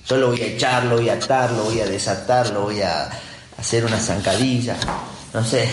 Yo 0.07 0.17
lo 0.17 0.29
voy 0.29 0.41
a 0.41 0.45
echar, 0.47 0.85
lo 0.85 0.95
voy 0.95 1.09
a 1.09 1.13
atar, 1.13 1.51
lo 1.51 1.65
voy 1.65 1.79
a 1.79 1.85
desatar, 1.85 2.49
lo 2.49 2.61
voy 2.61 2.81
a 2.81 3.11
hacer 3.59 3.85
una 3.85 3.99
zancadilla. 3.99 4.75
No 5.35 5.45
sé. 5.45 5.69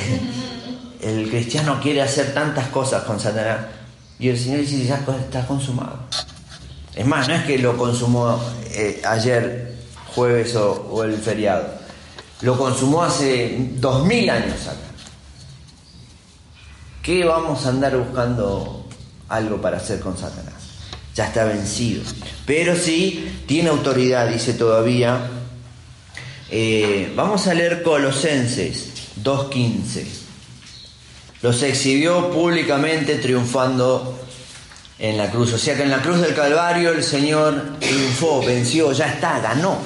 El 1.00 1.30
cristiano 1.30 1.80
quiere 1.82 2.02
hacer 2.02 2.34
tantas 2.34 2.68
cosas 2.68 3.04
con 3.04 3.18
Satanás. 3.18 3.60
Y 4.18 4.28
el 4.28 4.38
Señor 4.38 4.60
dice, 4.60 4.84
ya 4.84 4.96
está 4.96 5.46
consumado. 5.46 5.98
Es 6.94 7.06
más, 7.06 7.28
no 7.28 7.34
es 7.34 7.44
que 7.44 7.58
lo 7.58 7.76
consumó 7.76 8.40
eh, 8.70 9.02
ayer, 9.04 9.74
jueves 10.14 10.54
o, 10.56 11.02
el 11.04 11.16
feriado 11.18 11.84
lo 12.40 12.58
consumó 12.58 13.02
hace 13.02 13.56
dos 13.76 14.04
mil 14.06 14.28
años 14.28 14.66
acá. 14.66 14.76
¿Qué 17.02 17.24
vamos 17.24 17.64
a 17.64 17.70
andar 17.70 17.96
buscando 17.96 18.86
algo 19.28 19.62
para 19.62 19.78
hacer 19.78 20.00
con 20.00 20.18
Satanás? 20.18 20.54
Ya 21.14 21.28
está 21.28 21.44
vencido. 21.44 22.02
Pero 22.44 22.76
sí 22.76 23.42
tiene 23.46 23.70
autoridad, 23.70 24.28
dice 24.28 24.52
todavía. 24.52 25.26
Eh, 26.50 27.12
vamos 27.16 27.46
a 27.46 27.54
leer 27.54 27.82
Colosenses 27.82 28.90
2.15. 29.22 30.04
los 31.40 31.62
exhibió 31.62 32.30
públicamente 32.30 33.16
triunfando 33.16 34.18
en 34.98 35.18
la 35.18 35.30
cruz. 35.30 35.52
O 35.52 35.58
sea 35.58 35.76
que 35.76 35.82
en 35.82 35.90
la 35.90 36.02
cruz 36.02 36.20
del 36.20 36.34
Calvario 36.34 36.90
el 36.92 37.02
Señor 37.02 37.78
triunfó, 37.80 38.42
venció, 38.44 38.92
ya 38.92 39.06
está, 39.06 39.40
ganó. 39.40 39.76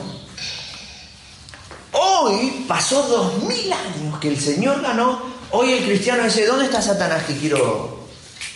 Hoy 1.93 2.65
pasó 2.69 3.03
dos 3.03 3.43
mil 3.45 3.73
años 3.73 4.19
que 4.21 4.29
el 4.29 4.41
Señor 4.41 4.83
ganó. 4.83 5.23
Hoy 5.51 5.73
el 5.73 5.85
cristiano 5.85 6.25
dice, 6.25 6.47
¿dónde 6.47 6.67
está 6.67 6.83
Satanás 6.83 7.25
que 7.25 7.37
quiero? 7.37 8.07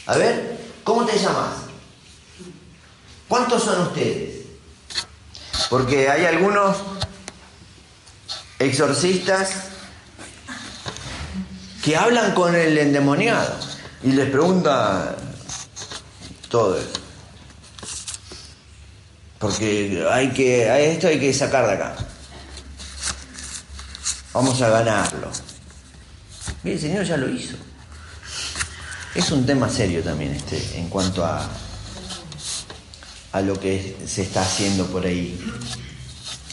A 0.06 0.16
ver, 0.16 0.58
¿cómo 0.84 1.06
te 1.06 1.18
llamas? 1.18 1.54
¿Cuántos 3.28 3.62
son 3.62 3.80
ustedes? 3.82 4.42
Porque 5.70 6.10
hay 6.10 6.26
algunos 6.26 6.76
exorcistas 8.58 9.54
que 11.82 11.96
hablan 11.96 12.34
con 12.34 12.54
el 12.54 12.76
endemoniado 12.76 13.56
y 14.04 14.12
les 14.12 14.30
pregunta 14.30 15.16
todo 16.52 16.76
eso. 16.76 17.00
Porque 19.38 20.06
hay 20.08 20.28
que, 20.28 20.70
a 20.70 20.78
esto 20.78 21.08
hay 21.08 21.18
que 21.18 21.32
sacar 21.32 21.66
de 21.66 21.72
acá. 21.72 21.96
Vamos 24.34 24.60
a 24.60 24.68
ganarlo. 24.68 25.30
El 26.62 26.78
Señor 26.78 27.04
ya 27.04 27.16
lo 27.16 27.28
hizo. 27.28 27.56
Es 29.14 29.30
un 29.30 29.46
tema 29.46 29.68
serio 29.68 30.02
también 30.02 30.32
este 30.34 30.78
en 30.78 30.88
cuanto 30.88 31.24
a, 31.24 31.48
a 33.32 33.40
lo 33.40 33.58
que 33.58 33.96
se 34.06 34.22
está 34.22 34.42
haciendo 34.42 34.86
por 34.86 35.06
ahí. 35.06 35.40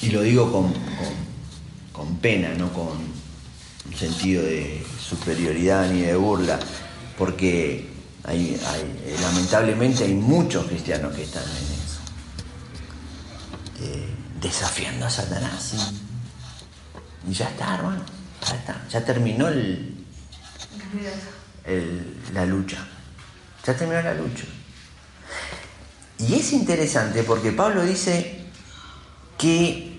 Y 0.02 0.10
lo 0.12 0.22
digo 0.22 0.50
con, 0.50 0.74
con, 1.92 2.18
pena, 2.18 2.54
no 2.54 2.72
con 2.72 2.88
un 2.88 3.98
sentido 3.98 4.44
de 4.44 4.82
superioridad 5.00 5.90
ni 5.92 6.02
de 6.02 6.16
burla, 6.16 6.58
porque 7.18 7.89
hay, 8.24 8.60
hay, 8.66 9.18
lamentablemente 9.22 10.04
hay 10.04 10.14
muchos 10.14 10.66
cristianos 10.68 11.16
que 11.16 11.24
están 11.24 11.44
en 11.44 11.50
eso, 11.50 12.00
eh, 13.82 14.10
desafiando 14.42 15.06
a 15.06 15.10
Satanás. 15.10 15.74
Y, 17.28 17.34
ya 17.34 17.50
está, 17.50 17.76
hermano, 17.76 18.02
ya 18.48 18.56
está, 18.56 18.82
ya 18.90 19.06
terminó 19.06 19.48
el, 19.48 19.96
la 22.34 22.46
lucha, 22.46 22.86
ya 23.66 23.76
terminó 23.76 24.02
la 24.02 24.14
lucha. 24.14 24.46
Y 26.18 26.34
es 26.36 26.52
interesante 26.52 27.24
porque 27.24 27.52
Pablo 27.52 27.84
dice 27.84 28.46
que 29.38 29.98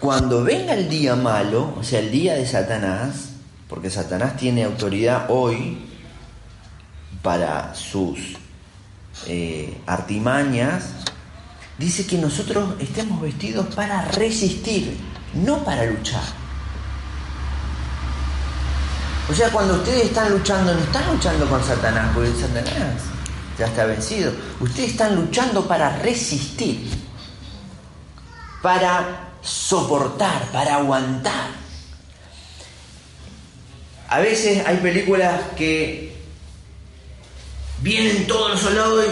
cuando 0.00 0.42
venga 0.42 0.74
el 0.74 0.88
día 0.88 1.14
malo, 1.14 1.74
o 1.78 1.82
sea, 1.82 2.00
el 2.00 2.10
día 2.10 2.34
de 2.34 2.46
Satanás, 2.46 3.33
porque 3.74 3.90
Satanás 3.90 4.36
tiene 4.36 4.62
autoridad 4.62 5.26
hoy 5.30 5.84
para 7.22 7.74
sus 7.74 8.36
eh, 9.26 9.80
artimañas, 9.84 10.90
dice 11.76 12.06
que 12.06 12.16
nosotros 12.16 12.76
estemos 12.78 13.20
vestidos 13.20 13.74
para 13.74 14.02
resistir, 14.02 14.96
no 15.34 15.64
para 15.64 15.86
luchar. 15.86 16.22
O 19.28 19.34
sea, 19.34 19.50
cuando 19.50 19.74
ustedes 19.74 20.04
están 20.04 20.30
luchando, 20.30 20.72
no 20.72 20.80
están 20.80 21.12
luchando 21.12 21.44
con 21.50 21.64
Satanás, 21.64 22.12
porque 22.14 22.30
Satanás 22.30 23.02
ya 23.58 23.66
está 23.66 23.86
vencido. 23.86 24.30
Ustedes 24.60 24.92
están 24.92 25.16
luchando 25.16 25.66
para 25.66 25.96
resistir, 25.96 26.88
para 28.62 29.30
soportar, 29.42 30.44
para 30.52 30.76
aguantar. 30.76 31.63
A 34.14 34.20
veces 34.20 34.64
hay 34.64 34.76
películas 34.76 35.40
que 35.56 36.12
vienen 37.80 38.28
todos 38.28 38.52
los 38.52 38.60
soldados 38.60 39.06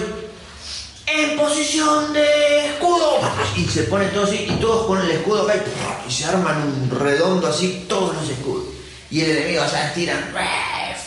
en 1.09 1.37
posición 1.37 2.13
de 2.13 2.67
escudo 2.67 3.19
y 3.57 3.65
se 3.65 3.83
ponen 3.83 4.11
todos 4.11 4.29
así 4.29 4.47
y 4.49 4.53
todos 4.61 4.87
ponen 4.87 5.07
el 5.07 5.11
escudo 5.17 5.43
acá 5.43 5.61
y, 6.09 6.13
se 6.13 6.25
arman 6.27 6.63
un 6.63 7.01
redondo 7.01 7.49
así 7.49 7.85
todos 7.89 8.15
los 8.15 8.29
escudos 8.31 8.67
y 9.11 9.23
el 9.23 9.39
enemigo 9.39 9.63
allá 9.63 9.93
tiran 9.93 10.33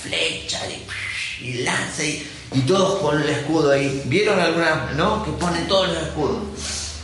flecha 0.01 0.59
y, 0.67 1.45
y 1.45 1.53
lanza 1.63 2.03
y, 2.03 2.29
y 2.51 2.59
todos 2.63 2.99
con 2.99 3.21
el 3.21 3.29
escudo 3.29 3.71
ahí. 3.71 4.01
¿Vieron 4.07 4.37
alguna, 4.37 4.91
no? 4.97 5.23
Que 5.23 5.31
ponen 5.31 5.69
todos 5.69 5.87
los 5.87 6.03
escudos. 6.03 6.43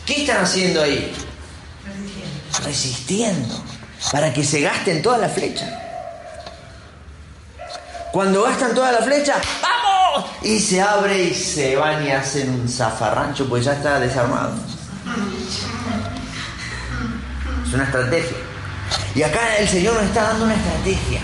¿Qué 0.06 0.24
están 0.24 0.44
haciendo 0.44 0.82
ahí? 0.82 1.10
Resistiendo. 2.66 2.66
Resistiendo. 2.66 3.64
Para 4.12 4.34
que 4.34 4.44
se 4.44 4.60
gasten 4.60 5.02
todas 5.02 5.22
las 5.22 5.32
flechas. 5.32 5.81
Cuando 8.12 8.44
gastan 8.44 8.76
toda 8.76 8.92
la 8.92 9.00
flecha, 9.00 9.36
¡vamos! 9.62 10.30
Y 10.42 10.60
se 10.60 10.82
abre 10.82 11.24
y 11.24 11.34
se 11.34 11.76
van 11.76 12.06
y 12.06 12.12
hacen 12.12 12.50
un 12.50 12.68
zafarrancho, 12.68 13.48
pues 13.48 13.66
ya 13.66 13.74
está 13.74 14.00
desarmado. 14.00 14.54
Es 17.66 17.74
una 17.74 17.84
estrategia. 17.86 18.38
Y 19.16 19.24
acá 19.24 19.58
el 19.58 19.68
Señor 19.68 19.94
nos 19.96 20.04
está 20.04 20.24
dando 20.24 20.46
una 20.46 20.56
estrategia. 20.56 21.22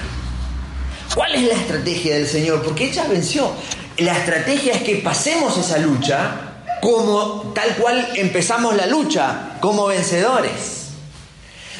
¿Cuál 1.14 1.36
es 1.36 1.44
la 1.48 1.54
estrategia 1.56 2.16
del 2.16 2.28
Señor? 2.28 2.64
Porque 2.64 2.86
ella 2.86 3.06
venció 3.10 3.52
la 3.98 4.16
estrategia 4.16 4.74
es 4.74 4.84
que 4.84 4.98
pasemos 4.98 5.58
esa 5.58 5.80
lucha 5.80 6.36
como 6.82 7.52
tal 7.56 7.76
cual 7.78 8.10
empezamos 8.16 8.76
la 8.76 8.86
lucha, 8.86 9.58
como 9.60 9.88
vencedores. 9.88 10.77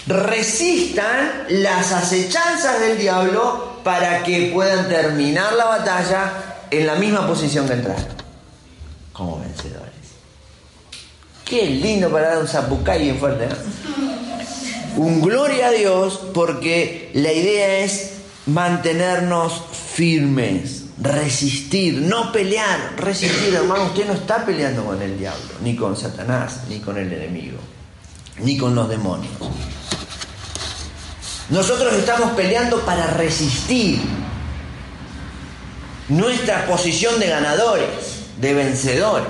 Resistan 0.08 1.46
las 1.50 1.92
acechanzas 1.92 2.80
del 2.80 2.98
diablo 2.98 3.82
para 3.84 4.24
que 4.24 4.52
puedan 4.54 4.88
terminar 4.88 5.54
la 5.54 5.66
batalla 5.66 6.32
en 6.72 6.88
la 6.88 6.96
misma 6.96 7.28
posición 7.28 7.68
que 7.68 7.74
entraron, 7.74 8.06
como 9.12 9.40
vencedores. 9.40 9.92
Qué 11.44 11.66
lindo 11.66 12.10
para 12.10 12.30
dar 12.30 12.40
un 12.40 12.48
zapucay 12.48 13.04
bien 13.04 13.20
fuerte, 13.20 13.48
Un 14.96 15.22
gloria 15.22 15.68
a 15.68 15.72
Dios 15.72 16.20
porque 16.34 17.12
la 17.14 17.32
idea 17.32 17.80
es 17.80 18.14
mantenernos 18.46 19.62
firmes 19.96 20.88
resistir, 21.00 22.02
no 22.02 22.32
pelear, 22.32 22.96
resistir, 22.98 23.54
hermano, 23.54 23.86
usted 23.86 24.08
no 24.08 24.14
está 24.14 24.46
peleando 24.46 24.86
con 24.86 25.02
el 25.02 25.18
diablo, 25.18 25.46
ni 25.64 25.76
con 25.76 25.96
Satanás, 25.96 26.62
ni 26.70 26.80
con 26.80 26.98
el 26.98 27.12
enemigo, 27.12 27.60
ni 28.40 28.58
con 28.58 28.74
los 28.74 28.90
demonios. 28.90 29.32
Nosotros 31.50 31.94
estamos 31.94 32.32
peleando 32.32 32.82
para 32.82 33.08
resistir 33.08 34.02
nuestra 36.10 36.66
posición 36.66 37.20
de 37.20 37.28
ganadores, 37.28 37.88
de 38.38 38.54
vencedores. 38.54 39.28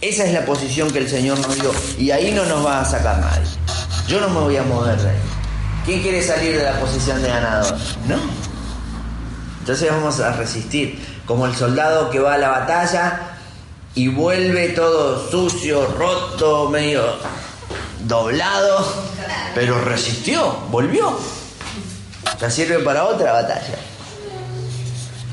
Esa 0.00 0.24
es 0.24 0.32
la 0.32 0.46
posición 0.46 0.90
que 0.90 1.00
el 1.00 1.08
Señor 1.08 1.38
nos 1.40 1.54
dio 1.56 1.70
y 1.98 2.10
ahí 2.12 2.32
no 2.32 2.46
nos 2.46 2.64
va 2.64 2.80
a 2.80 2.84
sacar 2.86 3.18
nadie. 3.18 3.46
Yo 4.08 4.20
no 4.22 4.30
me 4.30 4.40
voy 4.40 4.56
a 4.56 4.62
mover 4.62 4.98
de 4.98 5.10
ahí. 5.10 5.16
¿Quién 5.84 6.00
quiere 6.00 6.22
salir 6.22 6.56
de 6.56 6.64
la 6.64 6.80
posición 6.80 7.20
de 7.20 7.28
ganador? 7.28 7.76
No. 8.08 8.16
Entonces 9.58 9.90
vamos 9.90 10.18
a 10.20 10.32
resistir, 10.32 10.98
como 11.26 11.44
el 11.44 11.54
soldado 11.54 12.08
que 12.08 12.20
va 12.20 12.34
a 12.34 12.38
la 12.38 12.48
batalla 12.48 13.20
y 13.94 14.08
vuelve 14.08 14.70
todo 14.70 15.30
sucio, 15.30 15.86
roto, 15.98 16.70
medio 16.70 17.02
doblado, 18.06 18.86
pero 19.54 19.78
resistió, 19.84 20.56
volvió. 20.70 21.18
Ya 22.38 22.50
sirve 22.50 22.80
para 22.80 23.04
otra 23.04 23.32
batalla. 23.32 23.78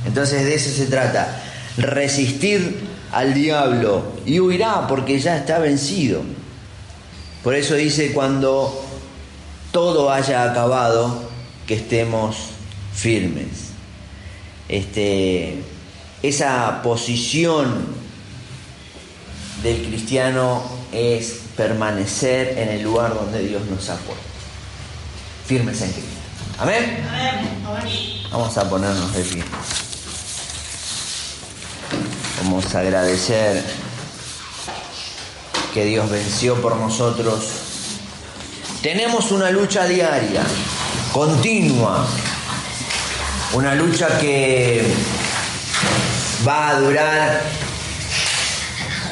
Entonces 0.06 0.46
de 0.46 0.56
eso 0.56 0.70
se 0.70 0.86
trata, 0.86 1.42
resistir 1.78 2.88
al 3.12 3.34
diablo 3.34 4.14
y 4.26 4.40
huirá 4.40 4.88
porque 4.88 5.20
ya 5.20 5.38
está 5.38 5.60
vencido. 5.60 6.22
Por 7.44 7.56
eso 7.56 7.76
dice 7.76 8.14
cuando 8.14 8.86
todo 9.72 10.12
haya 10.12 10.44
acabado, 10.50 11.28
que 11.66 11.76
estemos 11.76 12.38
firmes 12.94 13.68
este, 14.70 15.62
esa 16.22 16.82
posición 16.82 17.86
del 19.64 19.84
cristiano 19.84 20.62
es 20.92 21.40
permanecer 21.56 22.58
en 22.58 22.70
el 22.70 22.84
lugar 22.84 23.14
donde 23.14 23.40
Dios 23.48 23.66
nos 23.66 23.90
ha 23.90 23.96
puesto. 23.96 24.24
Firmes 25.48 25.82
en 25.82 25.92
Cristo. 25.92 26.17
Amén. 26.60 27.08
Vamos 28.32 28.58
a 28.58 28.68
ponernos 28.68 29.14
de 29.14 29.24
pie. 29.24 29.44
Vamos 32.42 32.74
a 32.74 32.80
agradecer 32.80 33.64
que 35.72 35.86
Dios 35.86 36.10
venció 36.10 36.60
por 36.60 36.76
nosotros. 36.78 37.46
Tenemos 38.82 39.32
una 39.32 39.52
lucha 39.52 39.86
diaria, 39.86 40.42
continua, 41.12 42.08
una 43.54 43.76
lucha 43.76 44.18
que 44.18 44.84
va 46.48 46.70
a 46.70 46.80
durar 46.80 47.42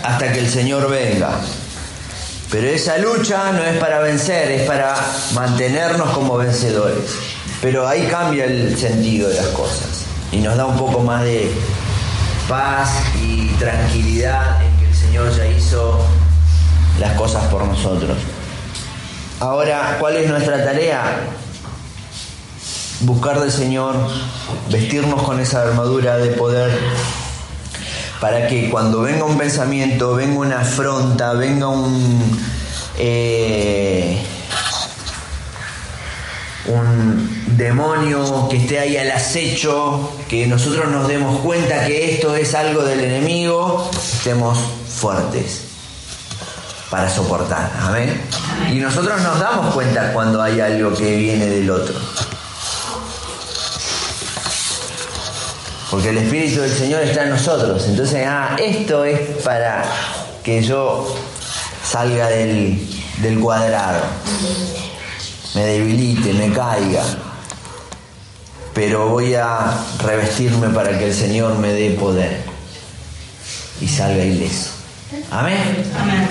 hasta 0.01 0.31
que 0.31 0.39
el 0.39 0.49
Señor 0.49 0.89
venga. 0.89 1.39
Pero 2.49 2.67
esa 2.67 2.97
lucha 2.97 3.51
no 3.51 3.63
es 3.63 3.77
para 3.77 3.99
vencer, 3.99 4.51
es 4.51 4.67
para 4.67 4.95
mantenernos 5.33 6.09
como 6.11 6.37
vencedores. 6.37 7.34
Pero 7.61 7.87
ahí 7.87 8.07
cambia 8.07 8.45
el 8.45 8.77
sentido 8.77 9.29
de 9.29 9.35
las 9.35 9.47
cosas 9.47 10.05
y 10.31 10.37
nos 10.37 10.55
da 10.57 10.65
un 10.65 10.77
poco 10.77 10.99
más 10.99 11.23
de 11.23 11.51
paz 12.47 12.89
y 13.21 13.47
tranquilidad 13.57 14.63
en 14.63 14.77
que 14.77 14.85
el 14.85 14.95
Señor 14.95 15.35
ya 15.35 15.47
hizo 15.47 15.99
las 16.99 17.13
cosas 17.13 17.43
por 17.45 17.65
nosotros. 17.65 18.17
Ahora, 19.39 19.97
¿cuál 19.99 20.15
es 20.17 20.29
nuestra 20.29 20.63
tarea? 20.63 21.19
Buscar 23.01 23.39
del 23.41 23.51
Señor, 23.51 23.95
vestirnos 24.69 25.21
con 25.23 25.39
esa 25.39 25.61
armadura 25.63 26.17
de 26.17 26.31
poder 26.31 26.71
para 28.19 28.47
que 28.47 28.69
cuando 28.69 29.01
venga 29.01 29.25
un 29.25 29.37
pensamiento, 29.37 30.15
venga 30.15 30.39
una 30.39 30.61
afronta, 30.61 31.33
venga 31.33 31.67
un, 31.67 32.39
eh, 32.97 34.19
un 36.67 37.57
demonio 37.57 38.47
que 38.49 38.57
esté 38.57 38.79
ahí 38.79 38.97
al 38.97 39.11
acecho, 39.11 40.11
que 40.27 40.47
nosotros 40.47 40.89
nos 40.89 41.07
demos 41.07 41.39
cuenta 41.41 41.85
que 41.85 42.13
esto 42.13 42.35
es 42.35 42.53
algo 42.55 42.83
del 42.83 42.99
enemigo, 43.01 43.89
estemos 43.93 44.57
fuertes 44.87 45.61
para 46.89 47.09
soportar. 47.09 47.71
Amén. 47.81 48.21
Y 48.71 48.75
nosotros 48.75 49.21
nos 49.21 49.39
damos 49.39 49.73
cuenta 49.73 50.13
cuando 50.13 50.41
hay 50.41 50.59
algo 50.59 50.93
que 50.93 51.15
viene 51.15 51.47
del 51.47 51.69
otro. 51.69 51.95
Porque 55.91 56.09
el 56.09 56.17
Espíritu 56.17 56.61
del 56.61 56.73
Señor 56.73 57.03
está 57.03 57.23
en 57.23 57.29
nosotros. 57.29 57.85
Entonces, 57.87 58.25
ah, 58.27 58.55
esto 58.59 59.05
es 59.05 59.19
para 59.43 59.85
que 60.43 60.61
yo 60.61 61.15
salga 61.83 62.27
del, 62.27 62.79
del 63.21 63.39
cuadrado, 63.39 64.01
me 65.55 65.65
debilite, 65.65 66.33
me 66.33 66.51
caiga. 66.51 67.03
Pero 68.73 69.07
voy 69.07 69.33
a 69.35 69.73
revestirme 70.03 70.67
para 70.69 70.97
que 70.99 71.07
el 71.07 71.13
Señor 71.13 71.57
me 71.57 71.69
dé 71.69 71.91
poder 71.91 72.43
y 73.79 73.87
salga 73.87 74.23
ileso. 74.23 74.71
Amén. 75.31 75.91
Amén. 75.97 76.29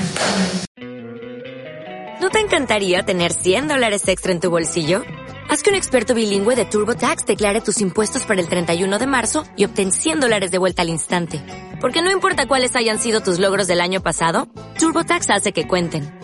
¿No 2.20 2.30
te 2.30 2.40
encantaría 2.40 3.02
tener 3.02 3.32
100 3.32 3.68
dólares 3.68 4.06
extra 4.08 4.32
en 4.32 4.40
tu 4.40 4.50
bolsillo? 4.50 5.02
Haz 5.48 5.62
que 5.62 5.70
un 5.70 5.76
experto 5.76 6.14
bilingüe 6.14 6.56
de 6.56 6.64
TurboTax 6.64 7.26
declare 7.26 7.60
tus 7.60 7.80
impuestos 7.80 8.24
para 8.24 8.40
el 8.40 8.48
31 8.48 8.98
de 8.98 9.06
marzo 9.06 9.44
y 9.56 9.64
obtén 9.64 9.92
100 9.92 10.20
dólares 10.20 10.50
de 10.50 10.58
vuelta 10.58 10.82
al 10.82 10.88
instante. 10.88 11.42
Porque 11.80 12.02
no 12.02 12.10
importa 12.10 12.46
cuáles 12.46 12.76
hayan 12.76 12.98
sido 12.98 13.20
tus 13.20 13.38
logros 13.38 13.66
del 13.66 13.80
año 13.80 14.02
pasado, 14.02 14.48
TurboTax 14.78 15.30
hace 15.30 15.52
que 15.52 15.68
cuenten. 15.68 16.23